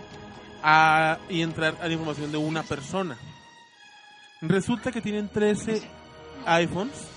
[0.63, 3.17] a, y entrar a la información de una persona.
[4.41, 5.81] Resulta que tienen 13
[6.45, 7.07] iPhones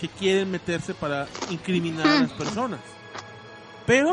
[0.00, 2.80] que quieren meterse para incriminar a las personas.
[3.86, 4.12] Pero,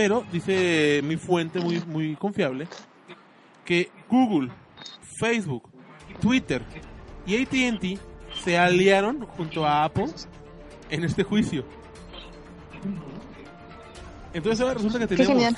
[0.00, 2.66] pero, dice mi fuente muy, muy confiable,
[3.66, 4.50] que Google,
[5.18, 5.68] Facebook,
[6.22, 6.62] Twitter
[7.26, 8.00] y ATT
[8.42, 10.06] se aliaron junto a Apple
[10.88, 11.66] en este juicio.
[14.32, 15.54] Entonces ahora resulta que tenemos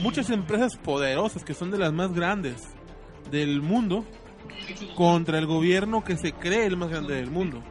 [0.00, 2.60] muchas empresas poderosas que son de las más grandes
[3.30, 4.04] del mundo
[4.94, 7.62] contra el gobierno que se cree el más grande del mundo.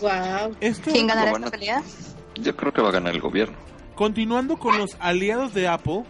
[0.00, 0.56] Wow.
[0.60, 1.82] Esto, ¿Quién ganará esta pelea?
[2.36, 3.56] Yo creo que va a ganar el gobierno.
[3.94, 6.04] continuando con los aliados de Apple,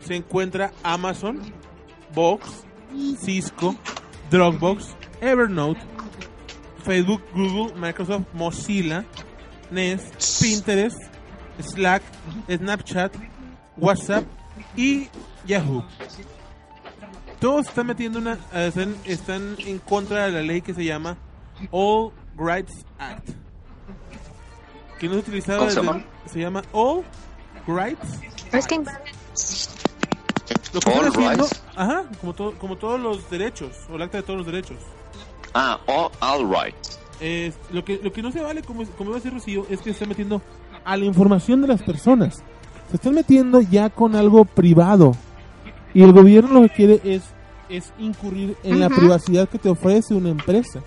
[0.00, 1.40] se encuentra Amazon,
[2.14, 2.64] Box,
[3.20, 3.74] Cisco,
[4.30, 5.80] Dropbox, Evernote,
[6.84, 9.04] Facebook, Google, Microsoft, Mozilla,
[9.70, 10.98] Nest, Pinterest,
[11.60, 12.02] Slack,
[12.48, 13.14] Snapchat,
[13.76, 14.24] WhatsApp
[14.76, 15.08] y
[15.44, 15.84] Yahoo.
[17.40, 21.16] Todos están metiendo una, están, están en contra de la ley que se llama
[21.70, 23.30] All Rights Act.
[24.98, 26.04] Que no se utilizaba ¿Cómo se desde- llama?
[26.26, 27.02] se llama All
[27.66, 28.20] Rights
[28.52, 28.76] Es que
[30.72, 31.62] lo que All están haciendo, rights.
[31.76, 34.76] ajá, como, to- como todos los derechos, o el acta de todos los derechos.
[35.54, 36.74] Ah, all, all right.
[37.20, 39.78] Es- lo, que, lo que no se vale, como, como iba a decir Rocío, es
[39.78, 40.42] que se están metiendo
[40.84, 42.42] a la información de las personas.
[42.90, 45.12] Se están metiendo ya con algo privado.
[45.94, 47.22] Y el gobierno lo que quiere es,
[47.68, 50.80] es incurrir en la privacidad que te ofrece una empresa.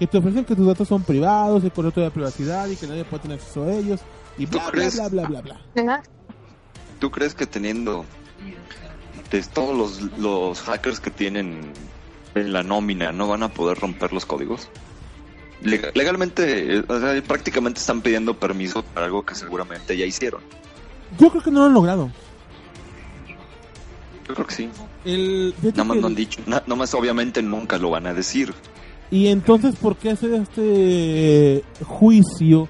[0.00, 3.04] Que te ofrecen que tus datos son privados, el contrato de privacidad y que nadie
[3.04, 4.00] puede tener acceso a ellos.
[4.38, 4.94] Y ¿Tú bla, bla, crees?
[4.96, 6.02] bla, bla, bla, bla.
[6.98, 8.04] ¿Tú crees que teniendo
[9.30, 11.72] de todos los, los hackers que tienen
[12.34, 14.68] en la nómina no van a poder romper los códigos?
[15.62, 20.40] Leg- legalmente, eh, o sea, prácticamente están pidiendo permiso para algo que seguramente ya hicieron.
[21.18, 22.10] Yo creo que no lo han logrado.
[24.26, 24.70] Yo creo que sí.
[25.04, 26.40] El, Nada más que no el- han dicho.
[26.46, 28.54] Nada más obviamente nunca lo van a decir.
[29.10, 32.68] Y entonces, ¿por qué hacer este eh, juicio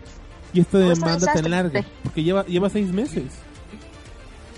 [0.52, 1.84] y esta demanda tan larga?
[2.02, 3.24] Porque lleva, lleva seis meses.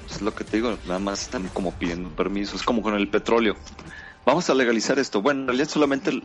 [0.09, 2.55] Es lo que te digo, nada más están como pidiendo permiso.
[2.55, 3.57] Es como con el petróleo.
[4.25, 5.23] Vamos a legalizar esto.
[5.23, 6.23] Bueno, en realidad solamente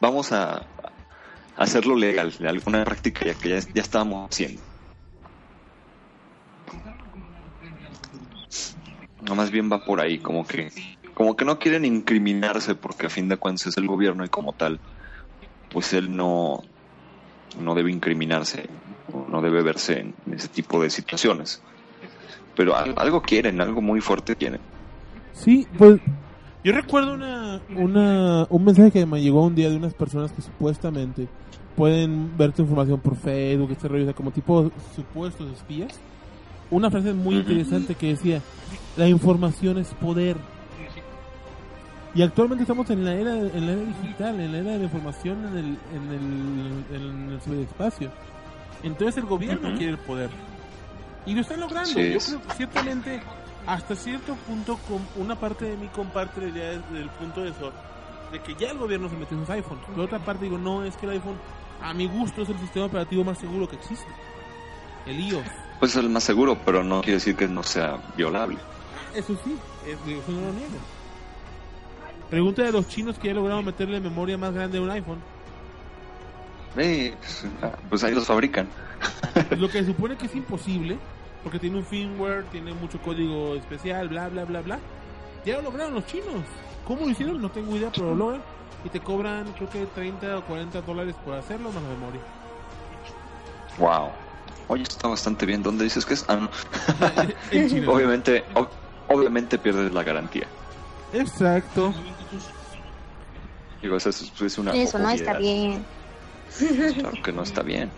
[0.00, 0.66] vamos a,
[1.56, 4.62] hacerlo legal, de alguna práctica ya que ya, ya estábamos haciendo.
[9.22, 10.70] No, más bien va por ahí, como que,
[11.16, 14.52] como que no quieren incriminarse porque a fin de cuentas es el gobierno y como
[14.52, 14.78] tal,
[15.72, 16.62] pues él no,
[17.58, 18.68] no debe incriminarse,
[19.12, 21.62] o no debe verse en ese tipo de situaciones.
[22.54, 24.60] Pero al- algo quieren, algo muy fuerte quieren.
[25.32, 25.98] Sí, pues
[26.62, 30.42] yo recuerdo una, una, un mensaje que me llegó un día de unas personas que
[30.42, 31.28] supuestamente
[31.76, 35.98] pueden ver tu información por Facebook, este rollo, o sea, como tipo supuestos espías.
[36.70, 38.42] Una frase muy interesante que decía,
[38.98, 40.36] la información es poder.
[42.16, 44.84] Y actualmente estamos en la era, en la era digital, en la era de la
[44.84, 48.10] información en el, en el, en el ciberespacio.
[48.82, 50.30] Entonces el gobierno quiere el poder.
[51.26, 51.90] Y lo están logrando.
[51.90, 53.22] Sí, Yo creo que ciertamente,
[53.66, 54.78] hasta cierto punto,
[55.16, 57.70] una parte de mí comparte la idea desde el punto de eso,
[58.32, 59.84] de que ya el gobierno se metió en sus iPhones.
[59.84, 61.36] Por otra parte, digo, no, es que el iPhone,
[61.82, 64.08] a mi gusto, es el sistema operativo más seguro que existe.
[65.04, 65.44] El iOS.
[65.80, 68.56] Pues es el más seguro, pero no quiere decir que no sea violable.
[69.14, 69.54] Eso sí,
[69.86, 70.78] es- eso no lo niego.
[72.30, 75.18] Pregunta de los chinos que ya lograron meterle memoria más grande a un iPhone.
[76.76, 78.68] Eh, pues, ah, pues ahí los fabrican.
[79.56, 80.98] Lo que se supone que es imposible,
[81.42, 84.78] porque tiene un firmware, tiene mucho código especial, bla, bla, bla, bla.
[85.44, 86.42] Ya lo lograron los chinos.
[86.86, 87.40] ¿Cómo lo hicieron?
[87.40, 88.42] No tengo idea, pero lo logran.
[88.84, 92.20] Y te cobran, creo que 30 o 40 dólares por hacerlo más la memoria.
[93.78, 94.10] Wow.
[94.68, 95.62] Oye, está bastante bien.
[95.62, 96.24] ¿Dónde dices que es?
[96.28, 96.50] Ah, no.
[97.52, 97.86] en China.
[97.90, 98.68] obviamente, ob-
[99.08, 100.46] obviamente pierdes la garantía.
[101.12, 101.94] Exacto.
[103.82, 105.84] Digo, eso es, es una Eso no está bien.
[106.98, 107.90] Claro que no está bien.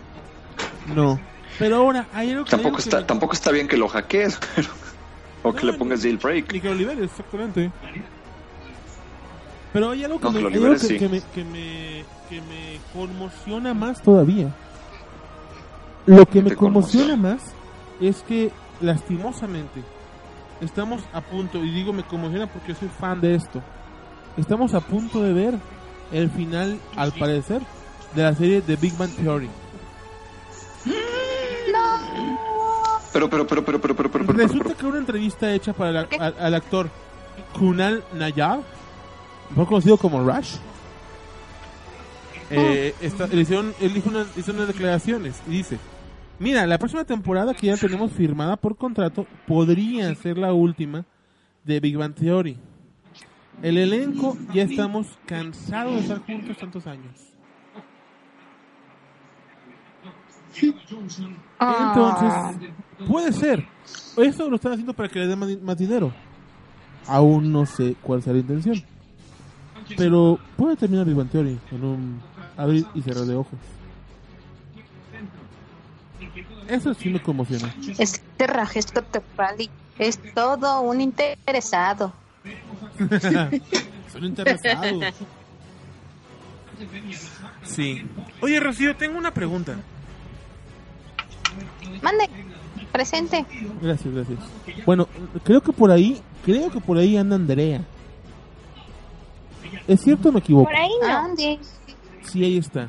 [0.93, 1.19] No.
[1.57, 2.51] Pero ahora, hay algo que...
[2.51, 4.69] Tampoco hay algo que está, me- tampoco está bien que lo hackees, pero-
[5.43, 6.51] o que No, le pongas jailbreak.
[6.51, 7.71] Ni que lo liberes, exactamente.
[9.71, 10.97] Pero hay algo que, No, me, que hay algo que, sí.
[10.97, 14.49] que me, que, me, que me conmociona más todavía.
[16.05, 17.15] Lo que me conmociona.
[17.15, 17.41] más
[18.01, 19.81] es que, lastimosamente,
[20.59, 23.61] estamos a punto, y digo me conmociona porque soy fan de esto,
[24.39, 25.55] estamos a punto de ver
[26.11, 27.61] el final, al parecer,
[28.15, 29.47] de la serie de Big Bang Theory.
[30.85, 30.91] Mm,
[33.13, 36.07] pero, pero, pero, pero, pero, pero, pero, pero Resulta que una entrevista hecha para la,
[36.19, 36.89] a, al actor
[37.57, 38.61] Kunal Nayar,
[39.49, 40.55] mejor conocido como Rush,
[42.51, 43.23] eh, mm.
[43.31, 43.41] él,
[43.97, 45.77] hizo unas declaraciones y dice,
[46.39, 51.05] mira, la próxima temporada que ya tenemos firmada por contrato podría ser la última
[51.63, 52.57] de Big Bang Theory.
[53.61, 57.29] El elenco ya estamos cansados de estar juntos tantos años.
[61.59, 62.53] Ah.
[62.53, 63.65] Entonces, puede ser.
[64.17, 66.11] Eso lo están haciendo para que le den más, dinero.
[67.07, 68.81] Aún no sé cuál sea la intención.
[69.97, 72.21] Pero puede terminar Big Bang Theory en un
[72.55, 73.59] abrir y cerrar de ojos.
[76.67, 77.73] Eso sí me conmociona.
[77.97, 78.85] Este Rajesh
[79.97, 82.13] es todo un interesado.
[84.11, 85.13] Son interesados.
[87.63, 88.03] Sí.
[88.41, 89.75] Oye, Rocío, tengo una pregunta.
[92.01, 92.29] Mande,
[92.91, 93.45] presente.
[93.81, 94.39] Gracias, gracias.
[94.85, 95.07] Bueno,
[95.43, 97.81] creo que por ahí, creo que por ahí anda Andrea.
[99.87, 100.69] ¿Es cierto o me equivoco?
[100.69, 101.59] Por ahí no, Andy.
[102.23, 102.87] Sí, ahí está.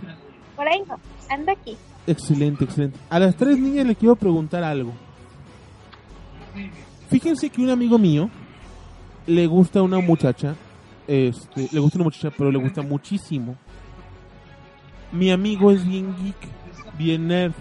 [0.56, 0.98] por ahí no.
[1.28, 1.76] Anda aquí.
[2.06, 2.98] Excelente, excelente.
[3.08, 4.92] A las tres niñas le quiero preguntar algo.
[7.08, 8.30] Fíjense que un amigo mío
[9.26, 10.54] le gusta una muchacha,
[11.06, 13.56] este, le gusta una muchacha, pero le gusta muchísimo.
[15.12, 16.36] Mi amigo es bien geek,
[16.96, 17.52] bien nerd.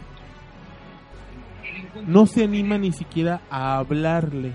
[2.05, 4.53] No se anima ni siquiera a hablarle.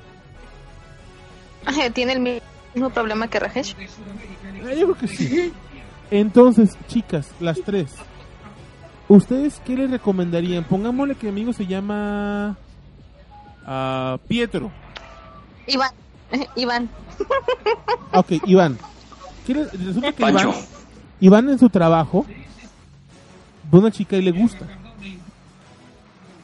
[1.94, 2.42] Tiene el
[2.74, 3.74] mismo problema que Rajesh.
[3.78, 5.52] Eh, Yo creo que sí.
[6.10, 7.94] Entonces, chicas, las tres.
[9.08, 10.64] ¿Ustedes qué le recomendarían?
[10.64, 12.56] Pongámosle que mi amigo se llama
[13.66, 14.70] ah, Pietro.
[15.66, 15.90] Iván,
[16.56, 16.88] Iván.
[18.12, 18.78] Ah, Ok, Iván.
[19.46, 20.48] ¿Qué le- Resulta que Iván.
[21.20, 22.26] Iván en su trabajo
[23.70, 24.66] ve una chica y le gusta.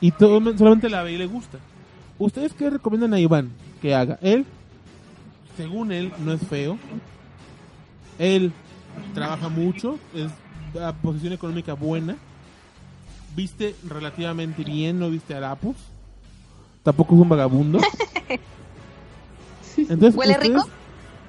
[0.00, 1.58] Y todo, solamente la ve y le gusta.
[2.18, 3.50] ¿Ustedes qué recomiendan a Iván
[3.82, 4.18] que haga?
[4.22, 4.46] Él,
[5.56, 6.78] según él, no es feo.
[8.18, 8.52] Él
[9.14, 10.30] trabaja mucho, es
[10.80, 12.16] a posición económica buena.
[13.36, 15.76] Viste relativamente bien, no viste harapos.
[16.82, 17.78] Tampoco es un vagabundo.
[19.76, 20.64] Entonces, ¿Huele rico?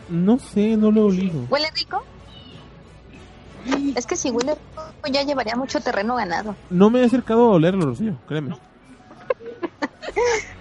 [0.10, 1.46] No sé, no lo he olido.
[1.50, 2.04] ¿Huele rico?
[3.96, 6.56] Es que si huele rico ya llevaría mucho terreno ganado.
[6.70, 8.56] No me he acercado a olerlo, Rocío, créeme.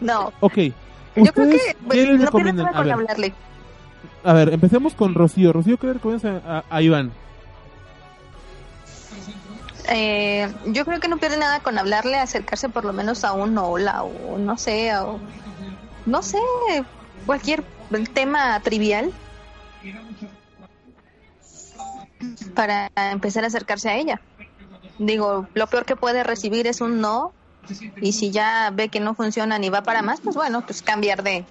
[0.01, 0.55] No, Ok.
[0.57, 0.73] yo
[1.15, 2.65] creo ¿Ustedes que qué pues, les no pierde recomiendan?
[2.67, 3.35] nada con ver, hablarle.
[4.25, 5.53] a ver, empecemos con Rocío.
[5.53, 7.11] Rocío, ¿qué le recomiendas a, a- a Iván?
[9.89, 13.57] Eh, yo creo que no pierde nada con hablarle, acercarse por lo menos a un
[13.59, 15.19] hola o no sé, o
[16.07, 16.39] no sé,
[17.27, 17.63] cualquier
[18.13, 19.13] tema trivial
[22.55, 24.21] para empezar a acercarse a ella.
[24.99, 27.33] Digo, lo peor que puede recibir es un no
[28.01, 31.23] y si ya ve que no funciona ni va para más, pues bueno, pues cambiar
[31.23, 31.45] de,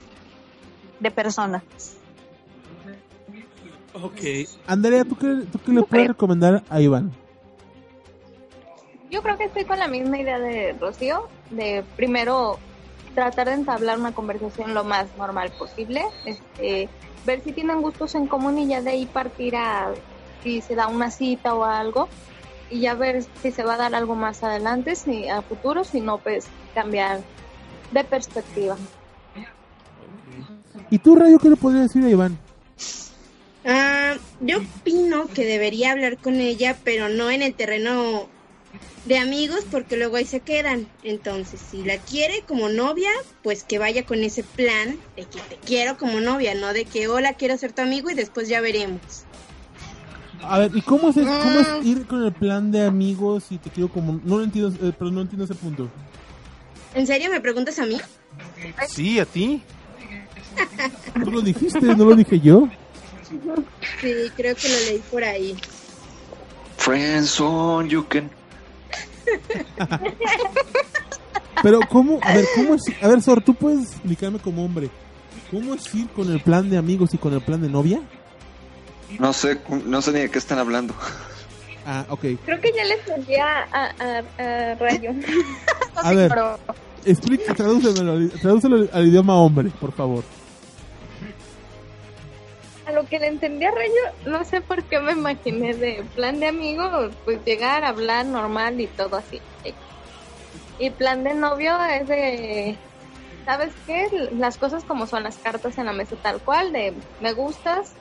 [0.99, 1.63] de persona.
[3.93, 4.21] Ok.
[4.67, 7.11] Andrea, ¿tú qué, tú qué le puedes recomendar a Iván?
[9.09, 12.59] Yo creo que estoy con la misma idea de Rocío, de primero
[13.15, 16.89] tratar de entablar una conversación lo más normal posible, este,
[17.25, 19.91] ver si tienen gustos en común y ya de ahí partir a
[20.43, 22.07] si se da una cita o algo
[22.69, 26.01] y ya ver si se va a dar algo más adelante, si a futuro, si
[26.01, 27.21] no, pues cambiar
[27.91, 28.77] de perspectiva.
[30.91, 32.37] ¿Y tú, Rayo, qué le podrías decir a Iván?
[33.65, 38.27] Ah, yo opino que debería hablar con ella, pero no en el terreno
[39.05, 40.87] de amigos, porque luego ahí se quedan.
[41.03, 43.09] Entonces, si la quiere como novia,
[43.43, 47.07] pues que vaya con ese plan de que te quiero como novia, no de que
[47.07, 49.01] hola, quiero ser tu amigo y después ya veremos.
[50.41, 53.69] A ver, ¿y cómo es, cómo es ir con el plan de amigos y te
[53.69, 54.21] quiero como...
[54.23, 55.89] No lo entiendo, eh, pero no entiendo ese punto.
[56.93, 57.99] ¿En serio me preguntas a mí?
[58.87, 59.61] Sí, a ti.
[61.23, 62.69] Tú lo dijiste, no lo dije yo.
[64.01, 65.55] Sí, creo que lo leí por ahí.
[66.77, 68.31] Friendzone, you can.
[71.61, 72.19] Pero ¿cómo?
[72.21, 72.81] A ver, ¿cómo es?
[73.01, 74.89] A ver, Sor, tú puedes explicarme como hombre.
[75.51, 78.01] ¿Cómo es ir con el plan de amigos y con el plan de novia?
[79.19, 80.93] No sé, no sé ni de qué están hablando.
[81.85, 82.21] Ah, ok.
[82.45, 85.11] Creo que ya le entendí a, a, a- a Rayo.
[85.95, 86.31] A ver,
[87.05, 90.23] explica, tradúcelo al idioma hombre, por favor.
[93.09, 96.45] A que le entendí a Rayo, no sé por qué me imaginé de plan de
[96.47, 96.83] amigo,
[97.25, 99.41] pues llegar, hablar normal y todo así.
[100.77, 102.79] Y plan de novio es de,
[103.45, 104.07] ¿sabes qué?
[104.33, 107.95] Las cosas como son las cartas en la mesa tal cual, de me gustas,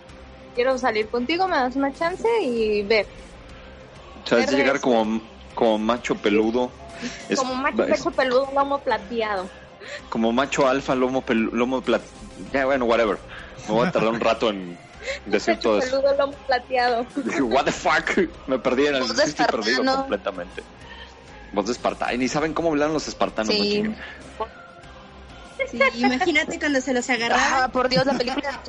[0.55, 3.09] quiero salir contigo, me das una chance y ver.
[4.23, 5.23] O sea, es de Verga llegar como,
[5.55, 6.71] como macho peludo.
[7.31, 9.51] Es- como macho es- pecho peludo, lomo plateado.
[10.11, 12.03] como macho alfa, lomo, lomo plat...
[12.53, 13.19] Ya, bueno, whatever.
[13.67, 14.79] Me voy a tardar un rato en
[15.27, 16.01] decir todo eso.
[16.01, 17.07] peludo, lomo plateado.
[17.43, 18.29] What the fuck?
[18.47, 19.03] Me perdí en el...
[19.03, 20.63] Voz de estoy perdido completamente.
[21.53, 22.13] Voz de espartano.
[22.13, 23.83] Y ni saben cómo hablan los espartanos, no Sí.
[25.71, 27.65] Sí, imagínate cuando se los agarraba.
[27.65, 28.61] Ah, por Dios, la película.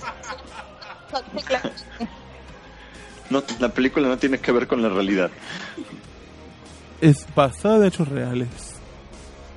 [3.29, 5.29] No, la película no tiene que ver con la realidad.
[6.99, 8.47] Es basada de hechos reales.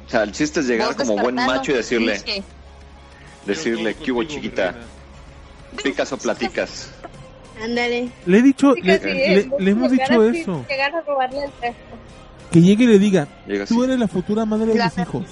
[0.09, 2.45] sea, el chiste es llegar como buen macho y decirle,
[3.47, 4.75] decirle, ¿qué hubo chiquita?
[5.83, 6.91] ¿Picas o platicas?
[7.63, 8.11] Ándale.
[8.27, 10.65] Le he dicho, le, casi, le- le hemos dicho así, eso.
[10.69, 11.97] Llegar a robarle el resto.
[12.51, 13.75] Que llegue y le diga, Llega así.
[13.75, 15.25] tú eres la futura madre de mis hijos.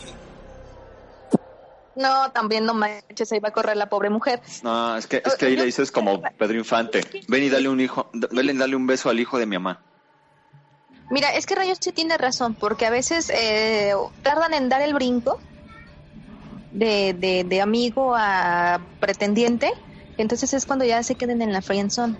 [1.97, 4.41] No, también no manches, ahí va a correr la pobre mujer.
[4.62, 7.80] No, es que, es que ahí le dices como Pedro Infante, ven y dale un
[7.80, 9.80] hijo, ven y dale un beso al hijo de mi mamá.
[11.11, 14.95] Mira, es que Rayos sí tiene razón, porque a veces eh, tardan en dar el
[14.95, 15.41] brinco
[16.70, 19.72] de, de, de amigo a pretendiente,
[20.20, 22.16] entonces es cuando ya se queden en la friendzone.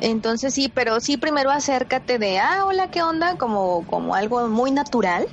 [0.00, 3.36] Entonces sí, pero sí primero acércate de, ah, hola, ¿qué onda?
[3.36, 5.26] Como, como algo muy natural.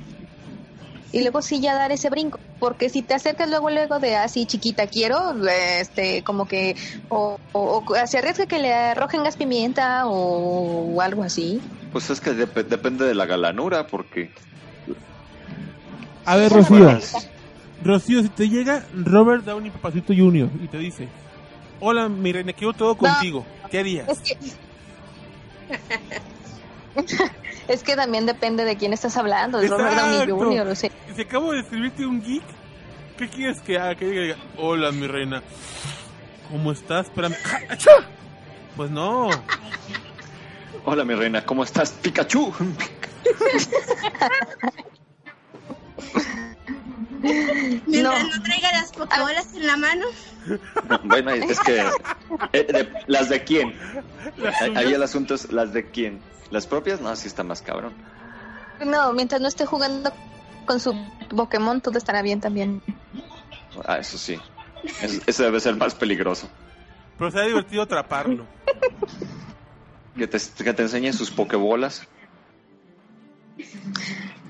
[1.12, 4.28] Y luego sí ya dar ese brinco, porque si te acercas luego, luego de, ah,
[4.28, 5.16] sí, chiquita, quiero,
[5.46, 6.76] este, como que,
[7.08, 11.60] o, o, o se arriesga que le arrojen gas pimienta o, o algo así.
[11.92, 14.30] Pues es que dep- depende de la galanura, porque...
[16.26, 16.98] A ver, Rocío.
[17.84, 20.50] Rocío, si te llega Robert Downey Papacito Jr.
[20.62, 21.08] y te dice,
[21.80, 23.44] hola, mi reina, quiero todo contigo.
[23.70, 24.08] ¿Qué harías?
[24.08, 24.38] Es que...
[27.68, 30.36] es que también depende de quién estás hablando, de Robert Downey Exacto.
[30.36, 32.44] Jr., o sea, Si acabo de escribirte un geek,
[33.18, 33.94] ¿qué quieres que haga?
[33.94, 35.42] Que diga, hola, mi reina.
[36.50, 37.06] ¿Cómo estás?
[37.06, 37.34] Espérame.
[38.76, 39.30] Pues no.
[40.84, 41.90] Hola mi reina, ¿cómo estás?
[41.90, 42.52] Pikachu.
[47.86, 48.36] Mientras No.
[48.36, 50.06] no, traiga las pokebolas en la mano.
[51.04, 51.80] bueno, es que...
[52.52, 53.74] eh, de- ¿Las de quién?
[54.36, 56.20] Las Ahí el asunto es, ¿las de quién?
[56.50, 57.00] ¿Las propias?
[57.00, 57.92] No, sí está más cabrón.
[58.84, 60.12] no, mientras no esté jugando
[60.66, 60.94] con su
[61.34, 62.82] Pokémon, todo estará bien también.
[63.84, 64.38] Ah, eso sí.
[65.02, 66.48] Es- ese debe ser más peligroso.
[67.18, 68.46] Pero será divertido atraparlo.
[70.16, 72.06] Que te, que te enseñe sus pokebolas.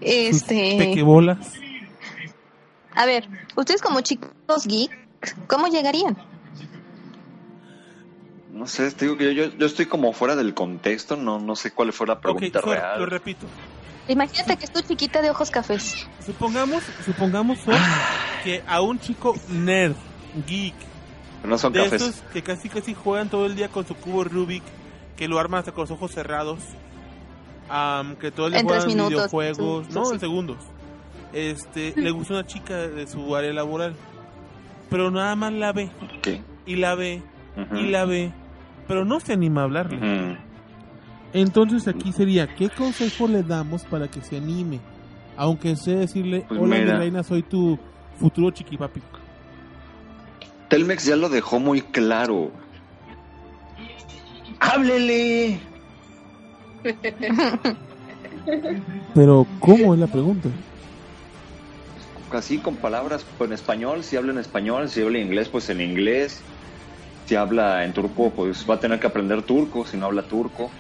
[0.01, 1.53] Este, Pequebolas.
[2.97, 4.91] A ver, ustedes como chicos geek,
[5.47, 6.17] ¿cómo llegarían?
[8.53, 11.57] No sé, te digo que yo, yo, yo estoy como fuera del contexto, no, no
[11.57, 12.99] sé cuál fue la pregunta real.
[12.99, 13.47] lo repito.
[14.09, 16.07] Imagínate que es tu chiquita de ojos cafés.
[16.25, 17.75] Supongamos, supongamos Sor,
[18.45, 19.95] que a un chico nerd,
[20.47, 20.75] geek,
[21.45, 22.01] No son de cafés.
[22.01, 24.63] esos que casi casi juegan todo el día con su cubo Rubik,
[25.17, 26.61] que lo arman hasta con los ojos cerrados,
[27.69, 30.15] am, que todo el día juegan minutos, videojuegos, sí, no, sí.
[30.15, 30.59] en segundos.
[31.33, 33.95] Este, le gusta una chica de su área laboral,
[34.91, 35.91] pero nada más la ve
[36.67, 37.23] y la ve
[37.77, 38.33] y la ve,
[38.89, 40.37] pero no se anima a hablarle.
[41.33, 44.81] Entonces aquí sería, ¿qué consejo le damos para que se anime?
[45.37, 46.99] Aunque sea decirle, Pues hola mi mira.
[46.99, 47.79] reina, soy tu
[48.19, 49.01] futuro chiquipapi.
[50.69, 52.51] Telmex ya lo dejó muy claro.
[54.61, 55.61] ¡Háblele!
[59.15, 60.49] Pero, ¿cómo es la pregunta?
[62.37, 66.45] Así con palabras en español, si habla en español, si habla inglés, pues en inglés.
[67.25, 70.71] Si habla en turco, pues va a tener que aprender turco, si no habla turco.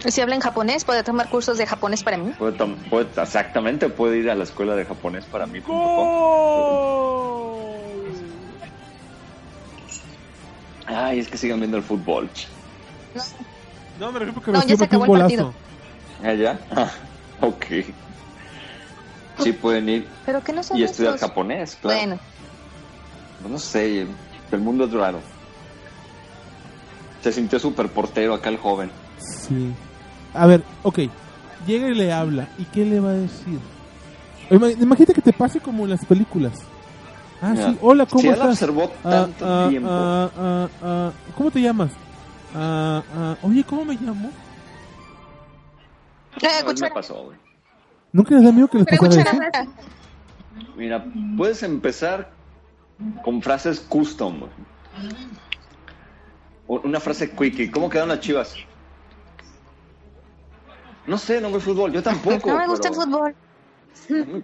[0.00, 2.30] Si habla en japonés, puede tomar cursos de japonés para mí.
[2.38, 5.60] Puede, tom- puede- exactamente, puede ir a la escuela de japonés para mí.
[10.86, 12.30] Ay, es que sigan viendo el fútbol.
[13.98, 15.54] No, me refiero porque No, Rocío ya se acabó el golazo.
[16.22, 16.66] ¿Ah, ya?
[16.70, 16.90] Ah,
[17.40, 17.64] ok.
[19.38, 21.98] Sí pueden ir Pero que no son y estudiar japonés, claro.
[21.98, 22.20] Bueno,
[23.48, 24.06] No sé,
[24.52, 25.20] el mundo es raro.
[27.22, 28.90] Se sintió súper portero acá el joven.
[29.18, 29.72] Sí.
[30.34, 31.00] A ver, ok.
[31.66, 32.48] Llega y le habla.
[32.58, 33.58] ¿Y qué le va a decir?
[34.50, 36.52] Ima- Imagínate que te pase como en las películas.
[37.42, 37.78] Ah, Mira, sí.
[37.82, 38.50] Hola, ¿cómo si él estás?
[38.52, 39.88] observó Ah, tanto ah, tiempo.
[39.90, 41.90] ah, ah, ah, ¿Cómo te llamas?
[42.54, 44.30] Ah, ah, oye, ¿cómo me llamo?
[46.36, 46.94] eh, vez me cuchara.
[46.94, 47.38] pasó, güey.
[48.16, 49.70] ¿Nunca les da miedo que les Pero pasara eso?
[50.74, 51.04] Mira,
[51.36, 52.30] puedes empezar
[53.22, 54.48] con frases custom.
[56.66, 57.70] Una frase quickie.
[57.70, 58.54] ¿Cómo quedan las chivas?
[61.06, 61.92] No sé, no veo fútbol.
[61.92, 62.50] Yo tampoco.
[62.50, 63.34] No me gusta el pero- fútbol.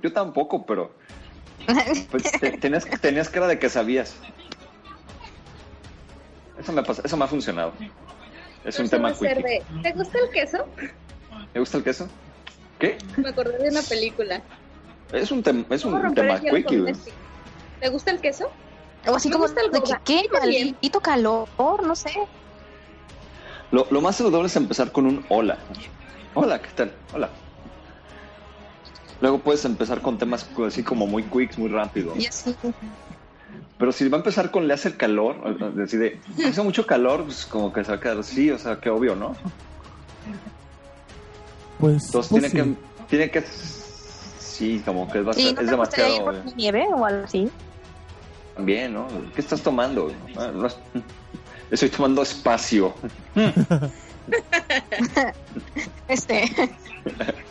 [0.02, 0.92] Yo tampoco, pero
[2.10, 4.14] pues, te- tenías, tenías cara de que sabías.
[6.58, 7.72] Eso me, pasa, eso me ha funcionado.
[8.64, 9.28] Es un tema quickie.
[9.42, 10.66] de, ¿Te gusta el queso?
[11.54, 12.08] ¿Te gusta el queso?
[12.82, 12.98] ¿Qué?
[13.16, 14.44] Me acordé de una película.
[15.12, 17.14] Es un, tem- es un ¿Cómo romper tema el quickie, stick?
[17.78, 18.50] ¿Te gusta el queso?
[19.06, 19.92] O así Me como gusta el de que.
[20.04, 20.22] ¿qué?
[20.32, 21.48] Maldito calor,
[21.86, 22.10] no sé.
[23.70, 25.60] Lo, lo más saludable es empezar con un hola.
[26.34, 26.92] Hola, ¿qué tal?
[27.12, 27.30] Hola.
[29.20, 32.14] Luego puedes empezar con temas así como muy quicks, muy rápido.
[32.16, 32.58] Y así.
[33.78, 37.26] Pero si va a empezar con le hace calor, o- o decide, hace mucho calor,
[37.26, 39.36] pues como que se va a quedar así, o sea, qué obvio, ¿no?
[41.82, 42.70] Pues, Entonces pues tiene, sí.
[42.70, 43.44] que, tiene que
[44.38, 47.04] Sí, como que es, ¿Y bastante, no es te gustaría ir demasiado por nieve o
[47.04, 47.50] algo así?
[48.58, 49.08] bien, ¿no?
[49.34, 50.12] ¿Qué estás tomando?
[50.36, 50.76] Ah, no es-
[51.72, 52.94] estoy tomando espacio.
[56.08, 56.44] Este,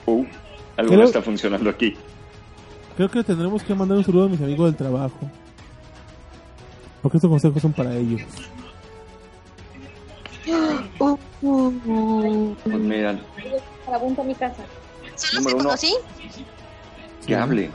[0.05, 0.23] Uh,
[0.77, 1.97] algo Creo- no está funcionando aquí.
[2.95, 5.17] Creo que tendremos que mandar un saludo a mis amigos del trabajo.
[7.01, 8.21] Porque estos consejos son para ellos.
[10.99, 13.19] uh, uh, Pues mira,
[13.85, 14.63] Para punto a mi casa.
[15.15, 15.63] ¿Solo Número se uno.
[15.69, 15.95] conocí?
[17.25, 17.69] que hable.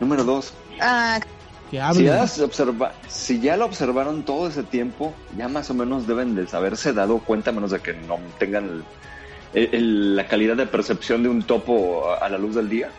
[0.00, 1.18] Número dos, Ah,
[1.70, 2.06] Que si hablen.
[2.06, 6.46] ya, observa, si ya lo observaron todo ese tiempo, ya más o menos deben de
[6.52, 8.84] haberse dado cuenta, a menos de que no tengan
[9.54, 12.90] el- la calidad de percepción de un topo a, a la luz del día,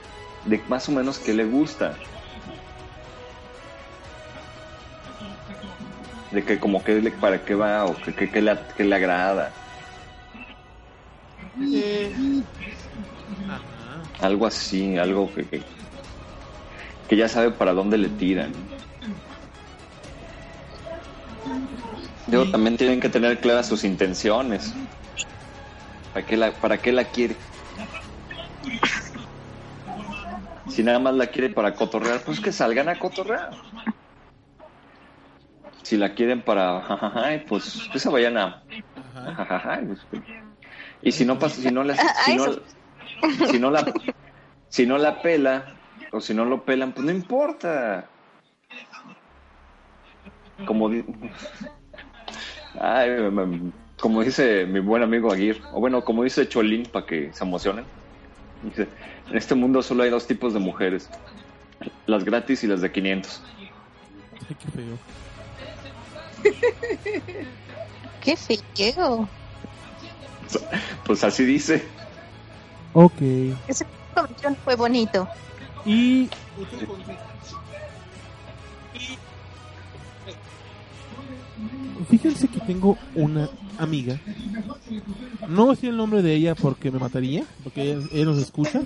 [0.46, 1.96] de más o menos qué le gusta.
[6.32, 8.96] De que como que le- para qué va o que, que- que le, que le
[8.96, 9.54] agrada.
[14.20, 15.64] Algo así, algo que, que,
[17.08, 18.54] que ya sabe para dónde le tiran.
[22.28, 24.74] Luego también tienen que tener claras sus intenciones.
[26.14, 27.38] ¿Para qué la, para qué la quiere?
[30.68, 33.52] Si nada más la quiere para cotorrear, pues que salgan a cotorrear.
[35.88, 38.62] Si la quieren para jajaja, pues que se vayan a
[39.14, 39.80] jajaja.
[39.88, 40.22] pues,
[41.02, 42.46] Y si no pasa, si no les, si no,
[43.50, 43.94] si no la,
[44.68, 45.78] si no la pela
[46.12, 48.10] o si no lo pelan, pues no importa.
[50.66, 50.90] Como,
[52.82, 53.10] Ay,
[53.98, 57.86] como dice mi buen amigo Aguirre, o bueno, como dice Cholín para que se emocionen.
[58.62, 58.90] Dice,
[59.30, 61.10] en este mundo solo hay dos tipos de mujeres,
[62.08, 63.42] las gratis y las de 500.
[64.50, 65.27] Ay, qué feo.
[68.24, 69.28] qué feo.
[71.06, 71.84] Pues así dice.
[72.94, 73.22] Ok.
[73.68, 75.28] Ese comentario fue bonito.
[75.86, 76.30] Y.
[82.10, 84.20] Fíjense que tengo una amiga.
[85.48, 88.38] No voy a decir el nombre de ella porque me mataría, porque ella, ella nos
[88.38, 88.82] escucha.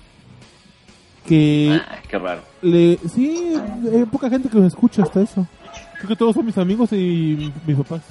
[1.28, 2.42] Que Ah, qué raro.
[2.62, 2.98] le.
[3.14, 3.54] Sí,
[3.94, 5.46] hay poca gente que nos escucha hasta eso.
[6.02, 8.02] Creo que todos son mis amigos y mis papás.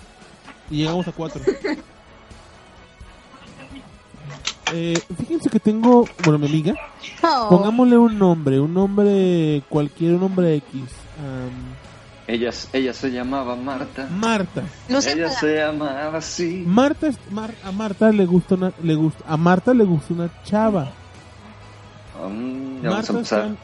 [0.71, 1.41] Y llegamos a cuatro.
[4.73, 6.75] Eh, fíjense que tengo, bueno, mi amiga,
[7.25, 10.83] Oh, Pongámosle un nombre, un nombre cualquier, un nombre X.
[12.29, 14.07] Ella, ella se llamaba Marta.
[14.09, 14.63] Marta.
[14.89, 15.41] Lucy Ella Faga.
[15.41, 16.63] se llamaba así.
[16.65, 20.93] Marta, Mar- a Marta le gusta una, le gusta, a Marta le gusta una chava.
[22.81, 23.13] Marta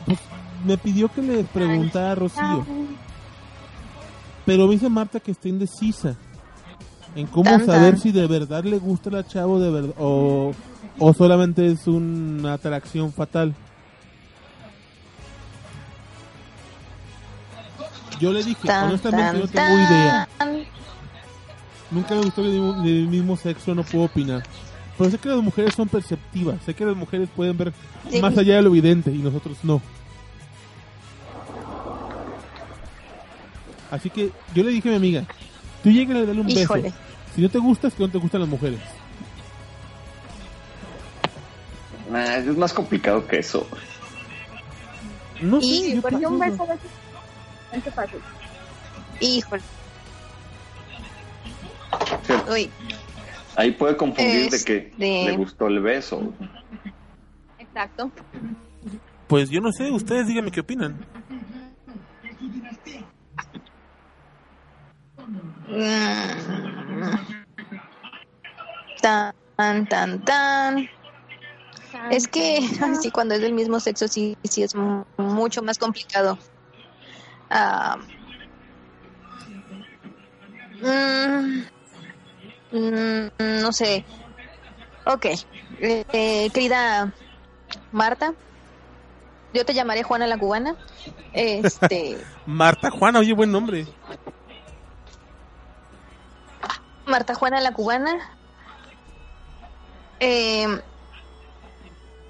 [0.06, 0.18] pues,
[0.64, 2.66] me pidió que le preguntara a Rocío,
[4.46, 6.16] pero me dice Marta que está indecisa
[7.14, 8.00] en cómo Tan, saber tan.
[8.00, 10.52] si de verdad le gusta la chava o de verdad o,
[10.98, 13.54] o solamente es una atracción fatal.
[18.20, 20.28] Yo le dije, Tan, honestamente no tengo idea.
[21.90, 24.42] Nunca me gustó del mismo, del mismo sexo, no puedo opinar.
[24.96, 27.72] Pero sé que las mujeres son perceptivas, sé que las mujeres pueden ver
[28.10, 28.20] Sí.
[28.22, 29.82] más allá de lo evidente y nosotros no.
[33.96, 35.24] Así que yo le dije a mi amiga,
[35.82, 36.82] tú llegas a darle un Híjole.
[36.82, 36.96] beso.
[37.34, 38.80] Si no te gusta es que no te gustan las mujeres.
[42.14, 43.66] Es más complicado que eso.
[45.40, 46.66] No sé, Y yo pienso un eso.
[46.66, 46.72] beso
[47.72, 48.20] es es fácil.
[49.20, 49.62] Híjole.
[52.50, 52.70] Uy,
[53.56, 56.32] Ahí puede confundir de que Este- le gustó el beso.
[57.58, 58.10] Exacto.
[59.26, 60.96] Pues yo no sé, ustedes díganme qué opinan.
[69.00, 70.88] Tan, tan, tan.
[72.10, 75.78] Es que ay, sí, cuando es del mismo sexo sí, sí es mu- mucho más
[75.78, 76.38] complicado.
[77.50, 77.96] Ah,
[80.80, 81.62] mm,
[82.72, 83.28] mm,
[83.62, 84.04] no sé.
[85.04, 85.26] Ok.
[85.80, 87.12] Eh, querida
[87.92, 88.34] Marta,
[89.52, 90.76] yo te llamaré Juana la cubana.
[91.32, 93.86] Este, Marta Juana, oye, buen nombre.
[97.06, 98.18] Marta Juana la cubana.
[100.20, 100.66] Eh,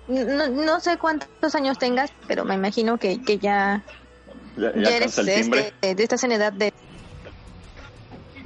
[0.08, 3.82] no, no sé cuántos años tengas, pero me imagino que, que ya,
[4.56, 5.60] Ya, ya ya eres alcanza el timbre.
[5.68, 6.72] este, de estás en edad de...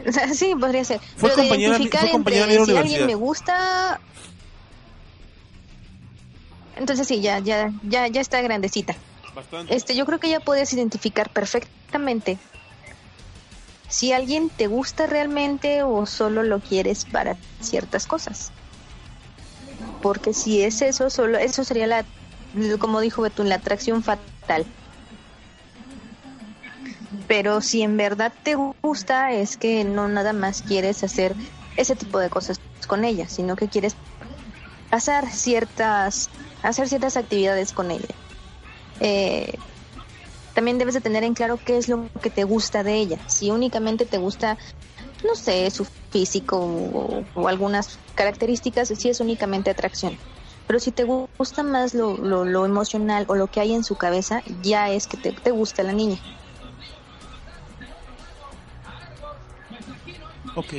[0.06, 1.00] O sea, sí, podría ser.
[1.16, 4.00] Fue Pero de compañera- fue compañera entre mía de la si alguien me gusta...
[6.76, 8.94] Entonces sí, ya, ya, ya, ya está grandecita.
[9.34, 9.74] Bastante.
[9.76, 12.38] Este, yo creo que ya puedes identificar perfectamente
[13.90, 18.54] si alguien te gusta realmente o solo lo quieres para ciertas cosas.
[20.00, 22.06] porque si es eso, solo eso sería la,
[22.78, 24.68] como dijo Betún, la atracción fatal.
[27.26, 31.36] Pero si en verdad te gusta, es que no nada más quieres hacer
[31.76, 33.98] ese tipo de cosas con ella, sino que quieres
[34.90, 36.30] hacer ciertas,
[36.62, 38.16] hacer ciertas actividades con ella.
[39.00, 39.62] Eh,
[40.60, 43.16] también debes de tener en claro qué es lo que te gusta de ella.
[43.28, 44.58] Si únicamente te gusta,
[45.24, 50.18] no sé, su físico o, o algunas características, si es únicamente atracción.
[50.66, 53.96] Pero si te gusta más lo, lo, lo emocional o lo que hay en su
[53.96, 56.18] cabeza, ya es que te, te gusta la niña.
[60.56, 60.74] Ok,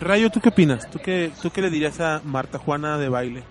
[0.00, 0.90] Rayo, ¿tú qué opinas?
[0.90, 3.44] ¿Tú qué, ¿Tú qué le dirías a Marta Juana de baile?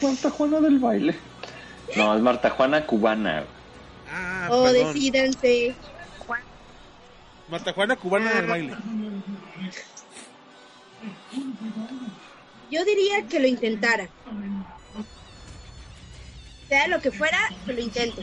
[0.00, 1.14] Marta Juana del baile.
[1.94, 3.44] No, es Marta Juana cubana.
[4.10, 4.94] Ah, O perdón.
[4.94, 5.74] decídanse.
[7.48, 8.76] Marta Juana cubana del baile.
[12.70, 14.08] Yo diría que lo intentara.
[16.68, 18.22] Sea lo que fuera, que lo intente.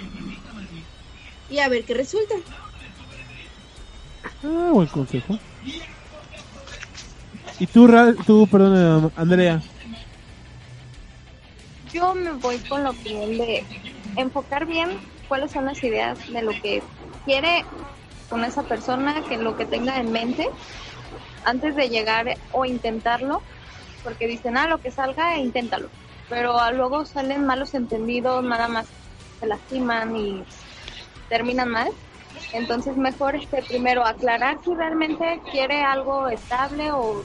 [1.49, 2.36] Y a ver qué resulta.
[4.43, 5.39] Ah, buen consejo.
[7.59, 9.61] Y tú, Ra tú perdón, Andrea.
[11.91, 13.63] Yo me voy con la opinión de
[14.17, 14.89] enfocar bien
[15.28, 16.82] cuáles son las ideas de lo que
[17.26, 17.65] quiere
[18.30, 20.49] con esa persona, que lo que tenga en mente
[21.43, 23.41] antes de llegar o intentarlo,
[24.03, 25.89] porque dicen, ah, lo que salga, inténtalo.
[26.30, 28.88] Pero luego salen malos entendidos, nada más
[29.39, 30.43] se lastiman y
[31.30, 31.89] terminan mal.
[32.53, 37.23] Entonces mejor este primero aclarar si realmente quiere algo estable o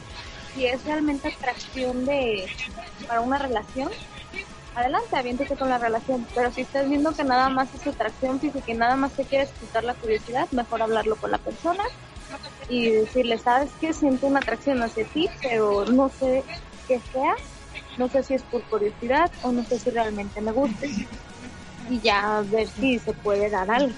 [0.54, 2.46] si es realmente atracción de
[3.06, 3.90] para una relación.
[4.74, 6.26] Adelante, aviéntese con la relación.
[6.34, 9.50] Pero si estás viendo que nada más es atracción física y nada más te quieres
[9.60, 11.84] quitar la curiosidad, mejor hablarlo con la persona
[12.68, 16.44] y decirle, sabes que siento una atracción hacia ti, pero no sé
[16.86, 17.34] qué sea,
[17.98, 21.06] no sé si es por curiosidad o no sé si realmente me guste.
[21.88, 23.92] Y ya ver si se puede dar algo.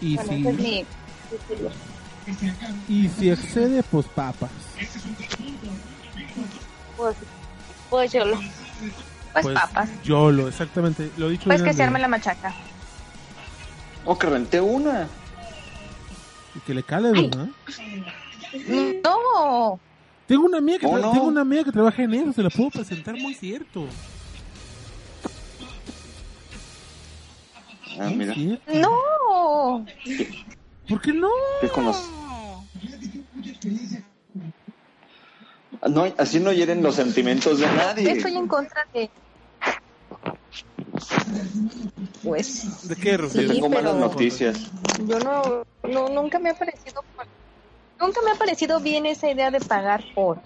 [0.00, 0.86] Y Bueno, ese es si, mi
[2.88, 4.50] y si excede, pues papas.
[6.96, 7.16] Pues,
[7.90, 8.38] pues yo lo.
[9.32, 9.88] Pues, Pues papas.
[10.04, 11.10] YOLO, exactamente.
[11.16, 12.52] Lo he dicho Pues que se arme la machaca.
[14.04, 15.08] O que renté una.
[16.54, 17.48] Y que le cale, ¿verdad?
[19.02, 19.80] No,
[20.26, 21.12] Tengo una amiga que ¿Cómo tra- no?
[21.12, 23.86] tengo una amiga que trabaja en eso, se la puedo presentar muy cierto.
[27.98, 28.34] Ah, mira.
[28.34, 28.58] ¿Sí?
[28.74, 29.86] no.
[30.88, 31.28] ¿Por qué no?
[31.60, 32.04] ¿Qué conoces?
[35.88, 38.12] No, así no hieren los sentimientos de nadie.
[38.12, 39.10] Estoy en contra de.
[42.22, 43.18] Pues ¿De qué?
[43.28, 44.70] Sí, Tengo malas noticias.
[45.06, 47.02] yo no, no nunca me ha parecido
[48.00, 50.40] nunca me ha parecido bien esa idea de pagar por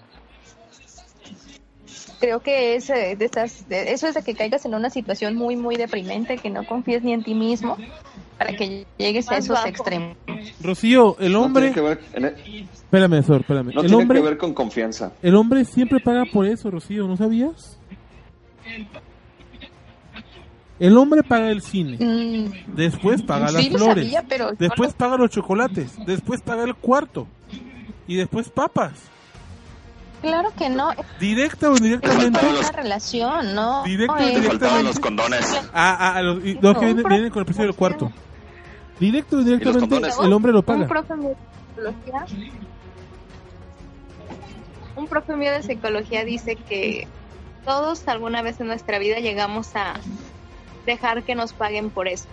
[2.19, 5.35] creo que es eh, de estas de- eso es de que caigas en una situación
[5.35, 7.77] muy muy deprimente que no confíes ni en ti mismo
[8.37, 9.67] para que llegues a esos bajo.
[9.67, 10.15] extremos
[10.61, 11.71] Rocío, el No hombre...
[11.71, 13.73] tiene que ver, en el- Espérame, Sor, espérame.
[13.73, 15.11] no el, tiene hombre, que ver con confianza.
[15.21, 17.77] el hombre siempre paga por eso, Rocío, ¿no sabías?
[20.79, 24.91] El hombre paga el cine, Mm, después paga las sí lo flores, sabía, pero después
[24.91, 27.27] no- paga los chocolates, después paga el cuarto
[28.07, 28.91] y después papas.
[30.21, 32.39] claro que no Directa o es indirectamente.
[32.59, 35.01] una relación no Directo o No, es- indirectamente.
[35.01, 35.59] condones.
[35.73, 38.11] A, a- a los, y los que vienen, vienen con el precio del cuarto.
[38.99, 40.17] Directo o indirectamente, condones?
[40.19, 40.87] el hombre lo Un paga.
[40.87, 41.35] profe mío de
[41.75, 42.25] psicología.
[44.95, 47.07] Un profe mío de psicología dice que
[47.65, 49.95] todos alguna vez en nuestra vida llegamos a
[50.85, 52.27] dejar que nos paguen por eso.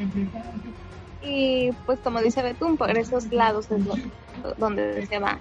[1.23, 3.97] Y pues como dice Betún, por esos lados es lo-
[4.57, 5.39] donde se van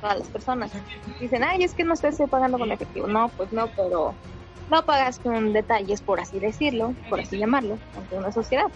[0.00, 0.70] todas las personas.
[1.20, 3.06] Dicen, ay, es que no estoy pagando con efectivo.
[3.06, 4.14] No, pues no, pero
[4.70, 8.66] no pagas con detalles, por así decirlo, por así llamarlo, ante una sociedad.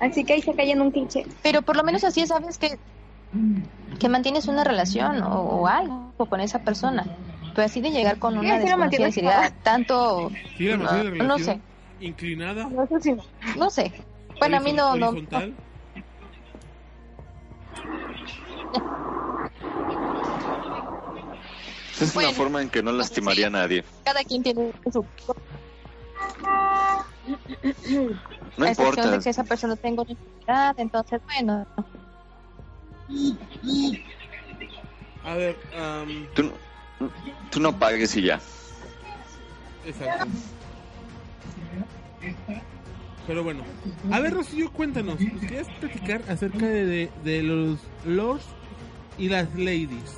[0.00, 1.24] Así que ahí se cae en un cliché.
[1.42, 2.78] pero por lo menos así sabes que
[3.98, 7.04] que mantienes una relación o, o algo con esa persona
[7.54, 8.60] pero así de llegar con una
[9.62, 11.60] tanto Sí, la- sí, la no, no sé
[12.00, 12.68] Inclinada.
[12.68, 13.12] No sé si
[13.58, 13.92] no sé
[14.38, 15.54] bueno a mí no no horizontal.
[22.00, 22.28] Es Bueno.
[22.28, 23.84] una forma en que no lastimaría a nadie.
[24.04, 25.04] cada quien tiene su
[28.56, 29.10] No a excepción importa.
[29.18, 31.66] de que esa persona tenga una enfermedad entonces bueno
[35.24, 37.10] A ver, am, Tú, no-
[37.50, 38.40] tú no pagues y ya.
[39.86, 40.26] exacto.
[43.26, 43.62] Pero bueno,
[44.10, 48.44] a ver Rocío, cuéntanos, ¿nos ¿quieres platicar acerca de, de, de los lords
[49.18, 50.16] y las ladies?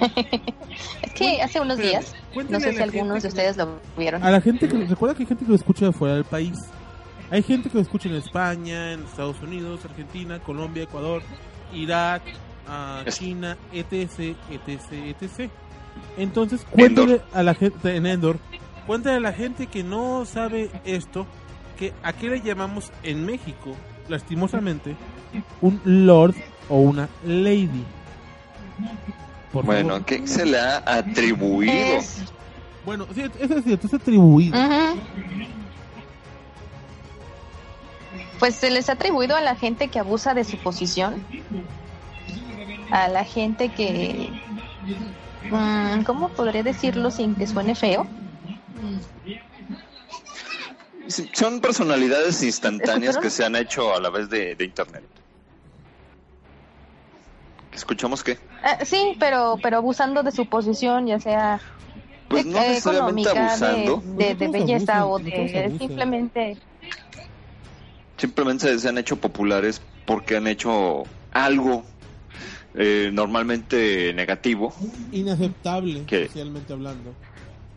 [1.02, 2.14] Es que hace unos días,
[2.50, 4.22] no sé si algunos de ustedes lo vieron.
[4.22, 6.58] A la gente que recuerda que hay gente que lo escucha de fuera del país.
[7.30, 11.22] Hay gente que lo escucha en España, en Estados Unidos, Argentina, Colombia, Ecuador,
[11.72, 12.22] Irak,
[13.06, 15.50] Es- China, etc, etc, etc.
[16.18, 18.38] Entonces, cuéntale a la gente en Endor,
[18.86, 21.26] cuéntale a la gente que no sabe esto,
[21.78, 23.74] que a qué le llamamos en México,
[24.08, 24.94] lastimosamente,
[25.62, 26.34] un lord
[26.68, 27.84] o una lady.
[29.56, 30.04] Por Bueno, favor.
[30.04, 31.96] ¿qué se le ha atribuido?
[31.96, 32.16] Es-
[32.84, 34.56] Bueno, sí, eso es cierto, es atribuido.
[38.38, 41.24] Pues se les ha atribuido a la gente que abusa de su posición,
[42.90, 44.28] a la gente que,
[45.50, 48.06] mm, ¿cómo podría decirlo sin que suene feo?
[51.32, 53.22] Son personalidades instantáneas ¿Escucharon?
[53.22, 55.04] que se han hecho a la vez de, de internet.
[57.76, 58.38] ¿Escuchamos qué?
[58.62, 61.60] Ah, sí, pero pero abusando de su posición, ya sea
[62.26, 66.56] Pues no necesariamente económica, de, abusando, de, de Todos belleza abusan, o de simplemente
[68.16, 71.02] simplemente se han hecho populares porque han hecho
[71.32, 71.84] algo
[72.74, 74.74] eh, normalmente negativo,
[75.12, 76.26] Inaceptable, ¿Qué?
[76.28, 77.12] socialmente hablando.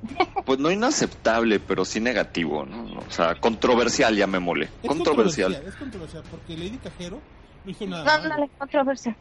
[0.45, 2.99] pues no inaceptable, pero sí negativo, ¿no?
[2.99, 4.69] O sea, controversial, ya me mole.
[4.81, 5.53] Es Controversial.
[5.55, 7.19] Es controversial, porque Lady Cajero
[7.65, 8.17] no hizo nada.
[8.19, 9.17] no, no le controversia.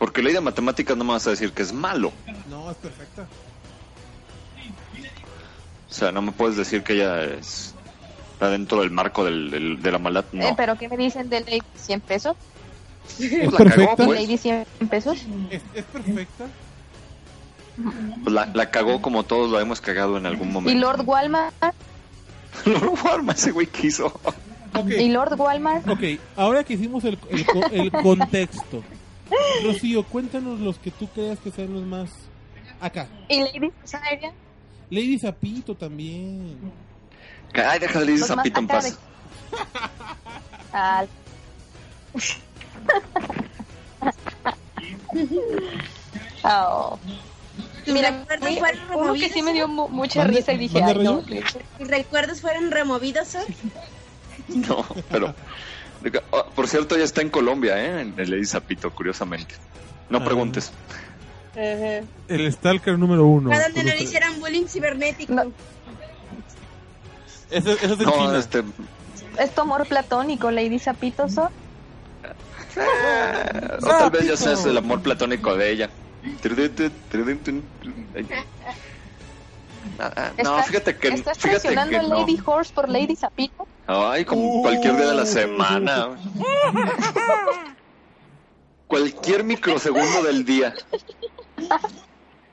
[0.00, 2.10] Porque ley de matemáticas no me vas a decir que es malo.
[2.48, 3.26] No, es perfecta.
[5.88, 7.74] O sea, no me puedes decir que ella es,
[8.32, 10.24] está dentro del marco del, del- de la maldad.
[10.32, 10.44] No.
[10.48, 12.36] Eh, pero ¿qué me dicen de Lady 100 pesos?
[13.18, 14.04] Es la cagó, perfecta.
[14.06, 14.20] pues.
[14.22, 15.18] Lady 100 pesos.
[15.50, 16.46] Es, es perfecta.
[18.26, 20.80] La, la cagó como todos la hemos cagado en algún Y momento.
[20.80, 21.54] Lord Walmart,
[22.66, 24.06] Lord Walmart, ese güey quiso.
[24.74, 26.02] Ok, y Lord Walmart, ok,
[26.36, 28.84] ahora que hicimos el, el, el contexto,
[29.64, 32.10] Rocío, cuéntanos los que tú creas que sean los más.
[32.80, 33.08] Acá.
[33.28, 34.32] y Lady Siren,
[34.90, 36.56] Lady Zapito también.
[37.54, 37.78] Ay,
[38.14, 38.98] ir Los más zapito en paz.
[40.72, 41.08] al-
[46.42, 46.98] Oh.
[47.86, 49.32] Mira, recuerdos fueron uno que removidos?
[49.32, 51.22] sí me dio mu- mucha ¿Mande- risa y dije, ay, no.
[51.80, 53.44] recuerdos fueron removidos, Sor?
[54.48, 55.32] No, pero.
[56.30, 58.00] Oh, Por cierto, ya está en Colombia, ¿eh?
[58.02, 59.54] En el Lady Zapito, curiosamente.
[60.08, 60.24] No Ah.
[60.24, 60.72] preguntes.
[61.54, 63.50] El Stalker número uno.
[63.50, 65.32] Para donde no le hicieran bullying cibernético.
[65.34, 65.42] No.
[67.50, 68.38] Eso, eso es de No, China.
[68.38, 68.62] este.
[69.38, 71.50] Es tu amor platónico, Lady Zapitoso.
[72.76, 75.90] eh, o tal vez ya seas el amor platónico de ella.
[79.98, 82.20] Ah, ah, No, ¿Estás- fíjate que, ¿Estás fíjate que a no.
[82.20, 83.66] Lady Horse por Lady Zapito?
[83.92, 84.62] Ay, como Uh.
[84.62, 86.10] cualquier día de la semana.
[88.86, 90.74] cualquier microsegundo del día.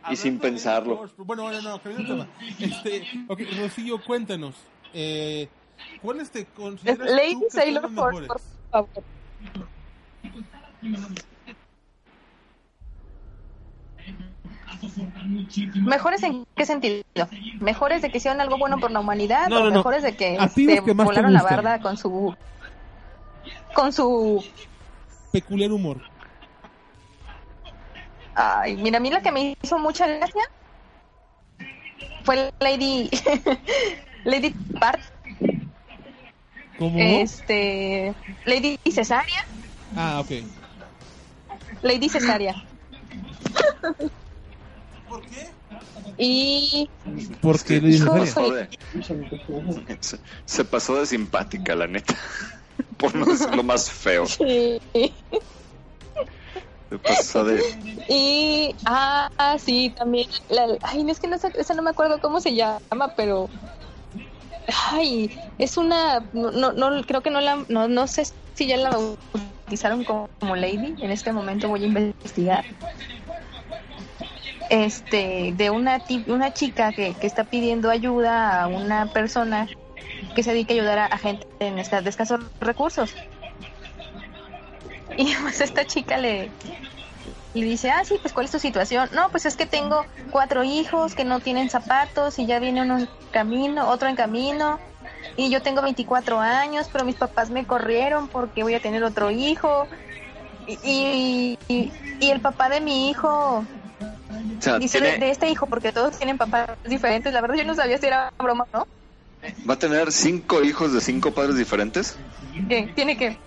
[0.09, 1.07] Y sin pensarlo.
[1.17, 2.27] Bueno, no, de tema.
[2.59, 4.55] Este, ok, Rocío, cuéntanos.
[4.93, 5.47] Eh,
[6.01, 8.27] ¿Cuáles te Es consideras Lady tú que son Sailor mejores?
[8.27, 8.89] por favor.
[15.76, 17.03] ¿Mejores en qué sentido?
[17.59, 19.47] ¿Mejores de que hicieron algo bueno por la humanidad?
[19.49, 19.76] No, ¿O no, no.
[19.78, 22.36] mejores de que este, que volaron la barda con su...
[23.74, 24.43] Con su...
[25.32, 26.01] Peculiar humor.
[28.36, 30.43] Ay, mira, a mí la que me hizo mucha gracia
[32.24, 33.09] fue Lady...
[34.26, 35.01] Lady Bart,
[36.78, 36.97] ¿Cómo?
[36.97, 38.13] este...
[38.45, 39.45] Lady Cesaria.
[39.95, 40.43] Ah, ok.
[41.82, 42.63] Lady Cesaria.
[45.07, 45.47] ¿Por qué?
[46.17, 46.89] Y...
[47.41, 47.97] Porque le.
[49.99, 52.15] Se, se pasó de simpática, la neta.
[52.97, 54.25] Por no decirlo más feo.
[56.89, 57.61] Se pasó de.
[58.07, 59.27] Y, ah,
[59.59, 62.55] sí, también, la, ay, no es que no, sé- esa no me acuerdo cómo se
[62.55, 63.49] llama, pero,
[64.91, 68.77] ay, es una, no, no, no, creo que no la, no, no sé si ya
[68.77, 68.97] la
[69.33, 72.63] bautizaron como, como Lady, en este momento voy a investigar.
[74.70, 79.70] Este, de una, una chica que, que está pidiendo ayuda a una persona
[80.36, 83.15] que se dedica a ayudar a, gente en esta- de escasos recursos.
[85.18, 86.51] Y pues esta chica le,
[87.53, 89.09] le dice, ah, sí, pues ¿cuál es tu situación?
[89.13, 92.99] No, pues es que tengo cuatro hijos que no tienen zapatos y ya viene uno
[92.99, 94.80] en camino, otro en camino.
[95.36, 99.32] Y yo tengo 24 años, pero mis papás me corrieron porque voy a tener otro
[99.32, 99.88] hijo.
[100.65, 101.55] Y-
[102.20, 103.65] y el papá de mi hijo,
[104.57, 107.33] O sea, dice de, tiene- de este hijo, porque todos tienen papás diferentes.
[107.33, 108.87] La verdad yo no sabía si era broma o no.
[109.69, 112.15] va a tener cinco hijos de cinco padres diferentes.
[112.67, 112.91] ¿Qué?
[112.95, 113.37] Tiene que...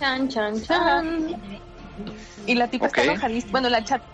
[0.00, 1.40] Chan, chan, chan.
[2.46, 3.52] Y la tipa está enojadísima.
[3.52, 4.04] Bueno, la chata,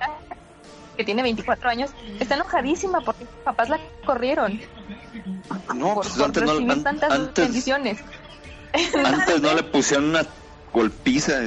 [0.96, 1.90] que tiene 24 años,
[2.20, 4.60] está enojadísima porque sus papás la corrieron
[5.74, 7.98] No, por, pues por antes no, recibir an- tantas antes, bendiciones.
[9.04, 10.26] antes no le pusieron una
[10.72, 11.40] golpiza.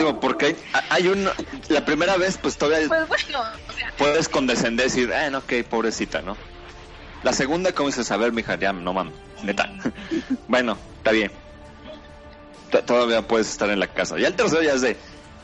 [0.00, 0.56] Digo, porque hay,
[0.88, 1.28] hay un...
[1.68, 3.38] La primera vez, pues todavía Pues bueno,
[3.68, 6.38] o sea, puedes condescender y decir, eh, no, ok, pobrecita, ¿no?
[7.22, 9.70] La segunda, como dices, a ver, mija, ya, no mames, neta.
[10.48, 11.30] bueno, está bien.
[12.70, 14.18] T- Todavía puedes estar en la casa.
[14.18, 14.96] Ya el tercero ya es de,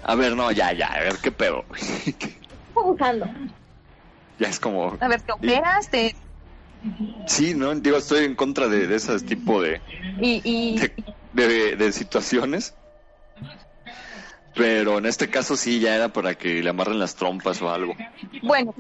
[0.03, 1.67] a ver, no, ya, ya, a ver, qué pedo.
[2.75, 3.27] Abusando.
[4.39, 5.91] ya es como, a ver, ¿te operas?
[5.91, 6.17] Te-
[7.27, 7.75] sí, ¿no?
[7.75, 9.83] Digo, estoy en contra de, de ese tipo de,
[10.19, 10.79] y, y,
[11.33, 12.75] de, de- de situaciones.
[14.57, 17.95] Pero en este caso sí ya era para que le amarren las trompas o algo.
[18.43, 18.75] bueno,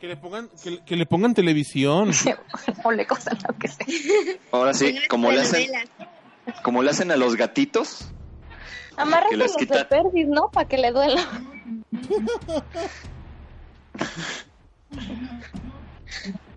[0.00, 2.10] Que le pongan, que, le- que le pongan televisión.
[2.84, 3.86] o le cosas lo que sea.
[4.52, 5.68] Ahora sí, como le hacen,
[6.62, 8.08] como le hacen a los gatitos,
[9.30, 10.50] les los quita- de perdis, ¿no?
[10.50, 11.26] Para que le duela.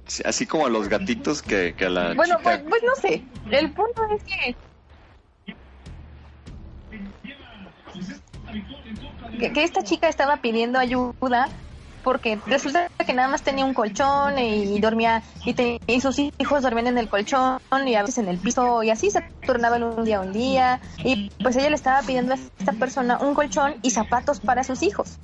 [0.06, 2.44] sí, así como a los gatitos que, que a la Bueno, chica.
[2.44, 3.24] pues, pues no sé.
[3.52, 4.56] El punto es que.
[9.40, 11.50] Que, que esta chica estaba pidiendo ayuda
[12.04, 16.64] porque resulta que nada más tenía un colchón y dormía y, te- y sus hijos
[16.64, 20.04] dormían en el colchón y a veces en el piso y así se turnaban un
[20.06, 23.76] día a un día y pues ella le estaba pidiendo a esta persona un colchón
[23.82, 25.18] y zapatos para sus hijos.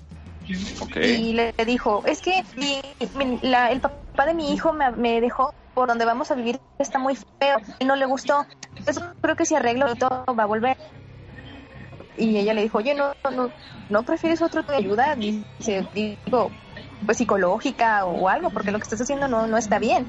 [1.02, 2.82] Y le dijo, es que mi-
[3.16, 6.60] mi- la- el papá de mi hijo me, me dejó por donde vamos a vivir,
[6.80, 8.46] está muy feo, y no le gustó,
[8.84, 10.78] pues creo que si arreglo todo va a volver.
[12.18, 13.52] Y ella le dijo, oye, no, no,
[13.90, 16.52] no prefieres otro tipo de ayuda, dice, digo,
[17.06, 20.06] pues psicológica o algo, porque lo que estás haciendo no, no está bien.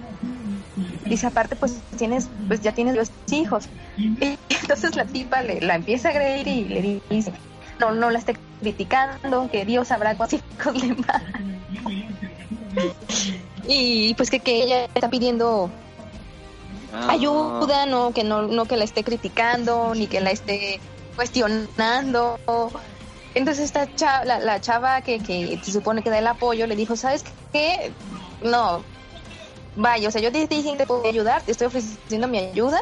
[1.05, 3.69] Dice, aparte, pues tienes, pues ya tienes dos hijos.
[3.97, 7.33] Y entonces la tipa le, la empieza a agredir y le dice,
[7.81, 11.63] no, no la esté criticando, que Dios sabrá cuántos hijos le mandan.
[13.69, 15.73] Y pues que, que ella está pidiendo
[16.93, 20.81] Ah, ayuda, no que no, no que la esté criticando, ni que la esté
[21.17, 22.39] cuestionando.
[23.35, 26.77] Entonces esta chava, la, la chava que, que se supone que da el apoyo le
[26.77, 27.93] dijo, ¿sabes qué?
[28.43, 28.83] No,
[29.77, 32.81] vaya, o sea, yo te dije que te puedo ayudar, te estoy ofreciendo mi ayuda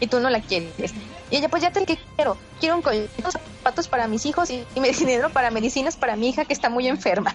[0.00, 0.92] y tú no la quieres.
[1.30, 4.64] Y ella, pues ya te que quiero, quiero un colchón, zapatos para mis hijos y,
[4.74, 7.34] y dinero para medicinas para mi hija que está muy enferma.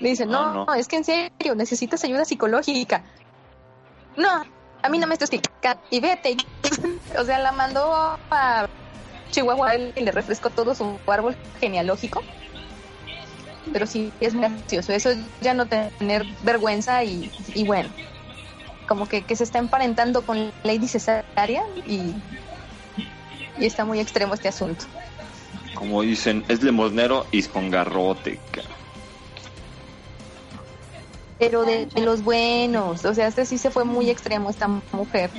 [0.00, 0.64] Le dice, no, No, no.
[0.66, 3.04] no, es que en serio, necesitas ayuda psicológica.
[4.16, 4.44] No,
[4.82, 5.82] a mí no me estás explicando.
[5.90, 6.36] Y vete.
[7.18, 7.92] o sea, la mandó
[8.30, 8.66] a
[9.30, 12.22] Chihuahua y le refrescó todo su árbol genealógico.
[13.72, 14.92] Pero sí, es muy gracioso.
[14.92, 17.88] Eso es ya no tener vergüenza y, y bueno,
[18.88, 22.14] como que, que se está emparentando con Lady Cesárea y,
[23.58, 24.86] y está muy extremo este asunto.
[25.74, 28.40] Como dicen, es limosnero y con garrote.
[28.50, 28.62] ca-
[31.38, 35.30] Pero de, de los buenos, o sea, este sí se fue muy extremo esta mujer.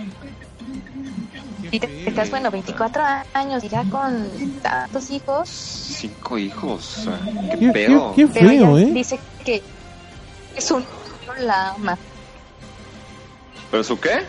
[1.71, 3.01] Y te, estás, bueno, 24
[3.33, 5.47] años, ya con tantos hijos.
[5.49, 7.07] Cinco hijos.
[7.49, 8.13] ¿Qué, Qué, pedo?
[8.15, 8.85] qué- qué feo, ¿eh?
[8.91, 9.63] dice que
[10.55, 10.85] es un
[11.37, 11.97] la ama.
[13.69, 14.21] ¿Pero su qué?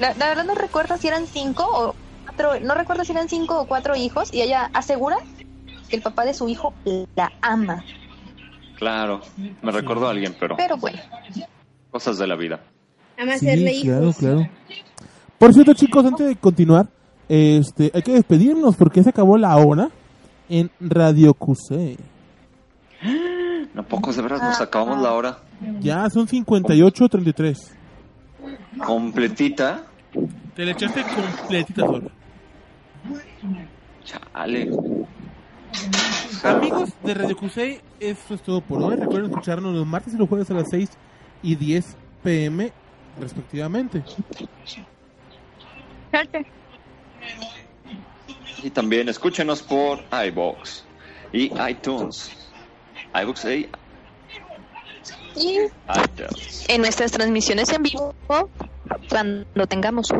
[0.00, 1.94] La, la verdad no recuerdo si eran cinco o
[2.24, 5.16] cuatro, no recuerdo si eran cinco o cuatro hijos y ella asegura
[5.88, 6.74] que el papá de su hijo
[7.14, 7.84] la ama.
[8.76, 9.22] Claro,
[9.62, 10.98] me recuerdo a alguien, pero Pero bueno,
[11.90, 12.60] cosas de la vida.
[13.16, 14.16] Ama hacerle Sí, claro, hijos.
[14.16, 14.48] claro.
[15.38, 16.88] Por cierto, chicos, antes de continuar,
[17.28, 19.88] este, hay que despedirnos porque se acabó la hora
[20.48, 21.96] en Radio QC.
[23.74, 25.38] No, pocos de veras nos acabamos la hora
[25.80, 27.56] Ya son 58.33.
[28.84, 29.84] completita.
[30.56, 32.10] Te le echaste completita, Thor.
[34.04, 34.70] Chale.
[36.42, 38.96] Amigos de Radio QC, esto es todo por hoy.
[38.96, 40.90] Recuerden escucharnos los martes y los jueves a las 6
[41.42, 42.72] y 10 pm,
[43.20, 44.02] respectivamente.
[48.62, 50.84] Y también escúchenos por iBox
[51.32, 52.30] y iTunes.
[53.14, 53.68] iBox y
[55.36, 55.58] y
[56.04, 56.64] iTunes.
[56.68, 58.14] en nuestras transmisiones en vivo,
[59.08, 60.12] cuando tengamos.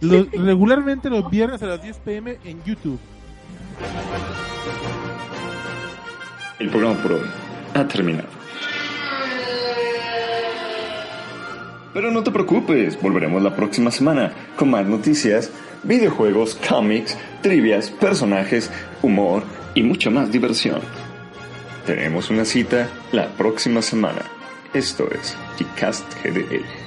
[0.00, 2.98] Regularmente los viernes a las 10 pm en YouTube.
[6.58, 7.26] El programa por hoy
[7.74, 8.45] ha terminado.
[11.96, 15.50] Pero no te preocupes, volveremos la próxima semana con más noticias,
[15.82, 18.70] videojuegos, cómics, trivias, personajes,
[19.00, 19.44] humor
[19.74, 20.82] y mucha más diversión.
[21.86, 24.20] Tenemos una cita la próxima semana.
[24.74, 26.85] Esto es Gcast GDL.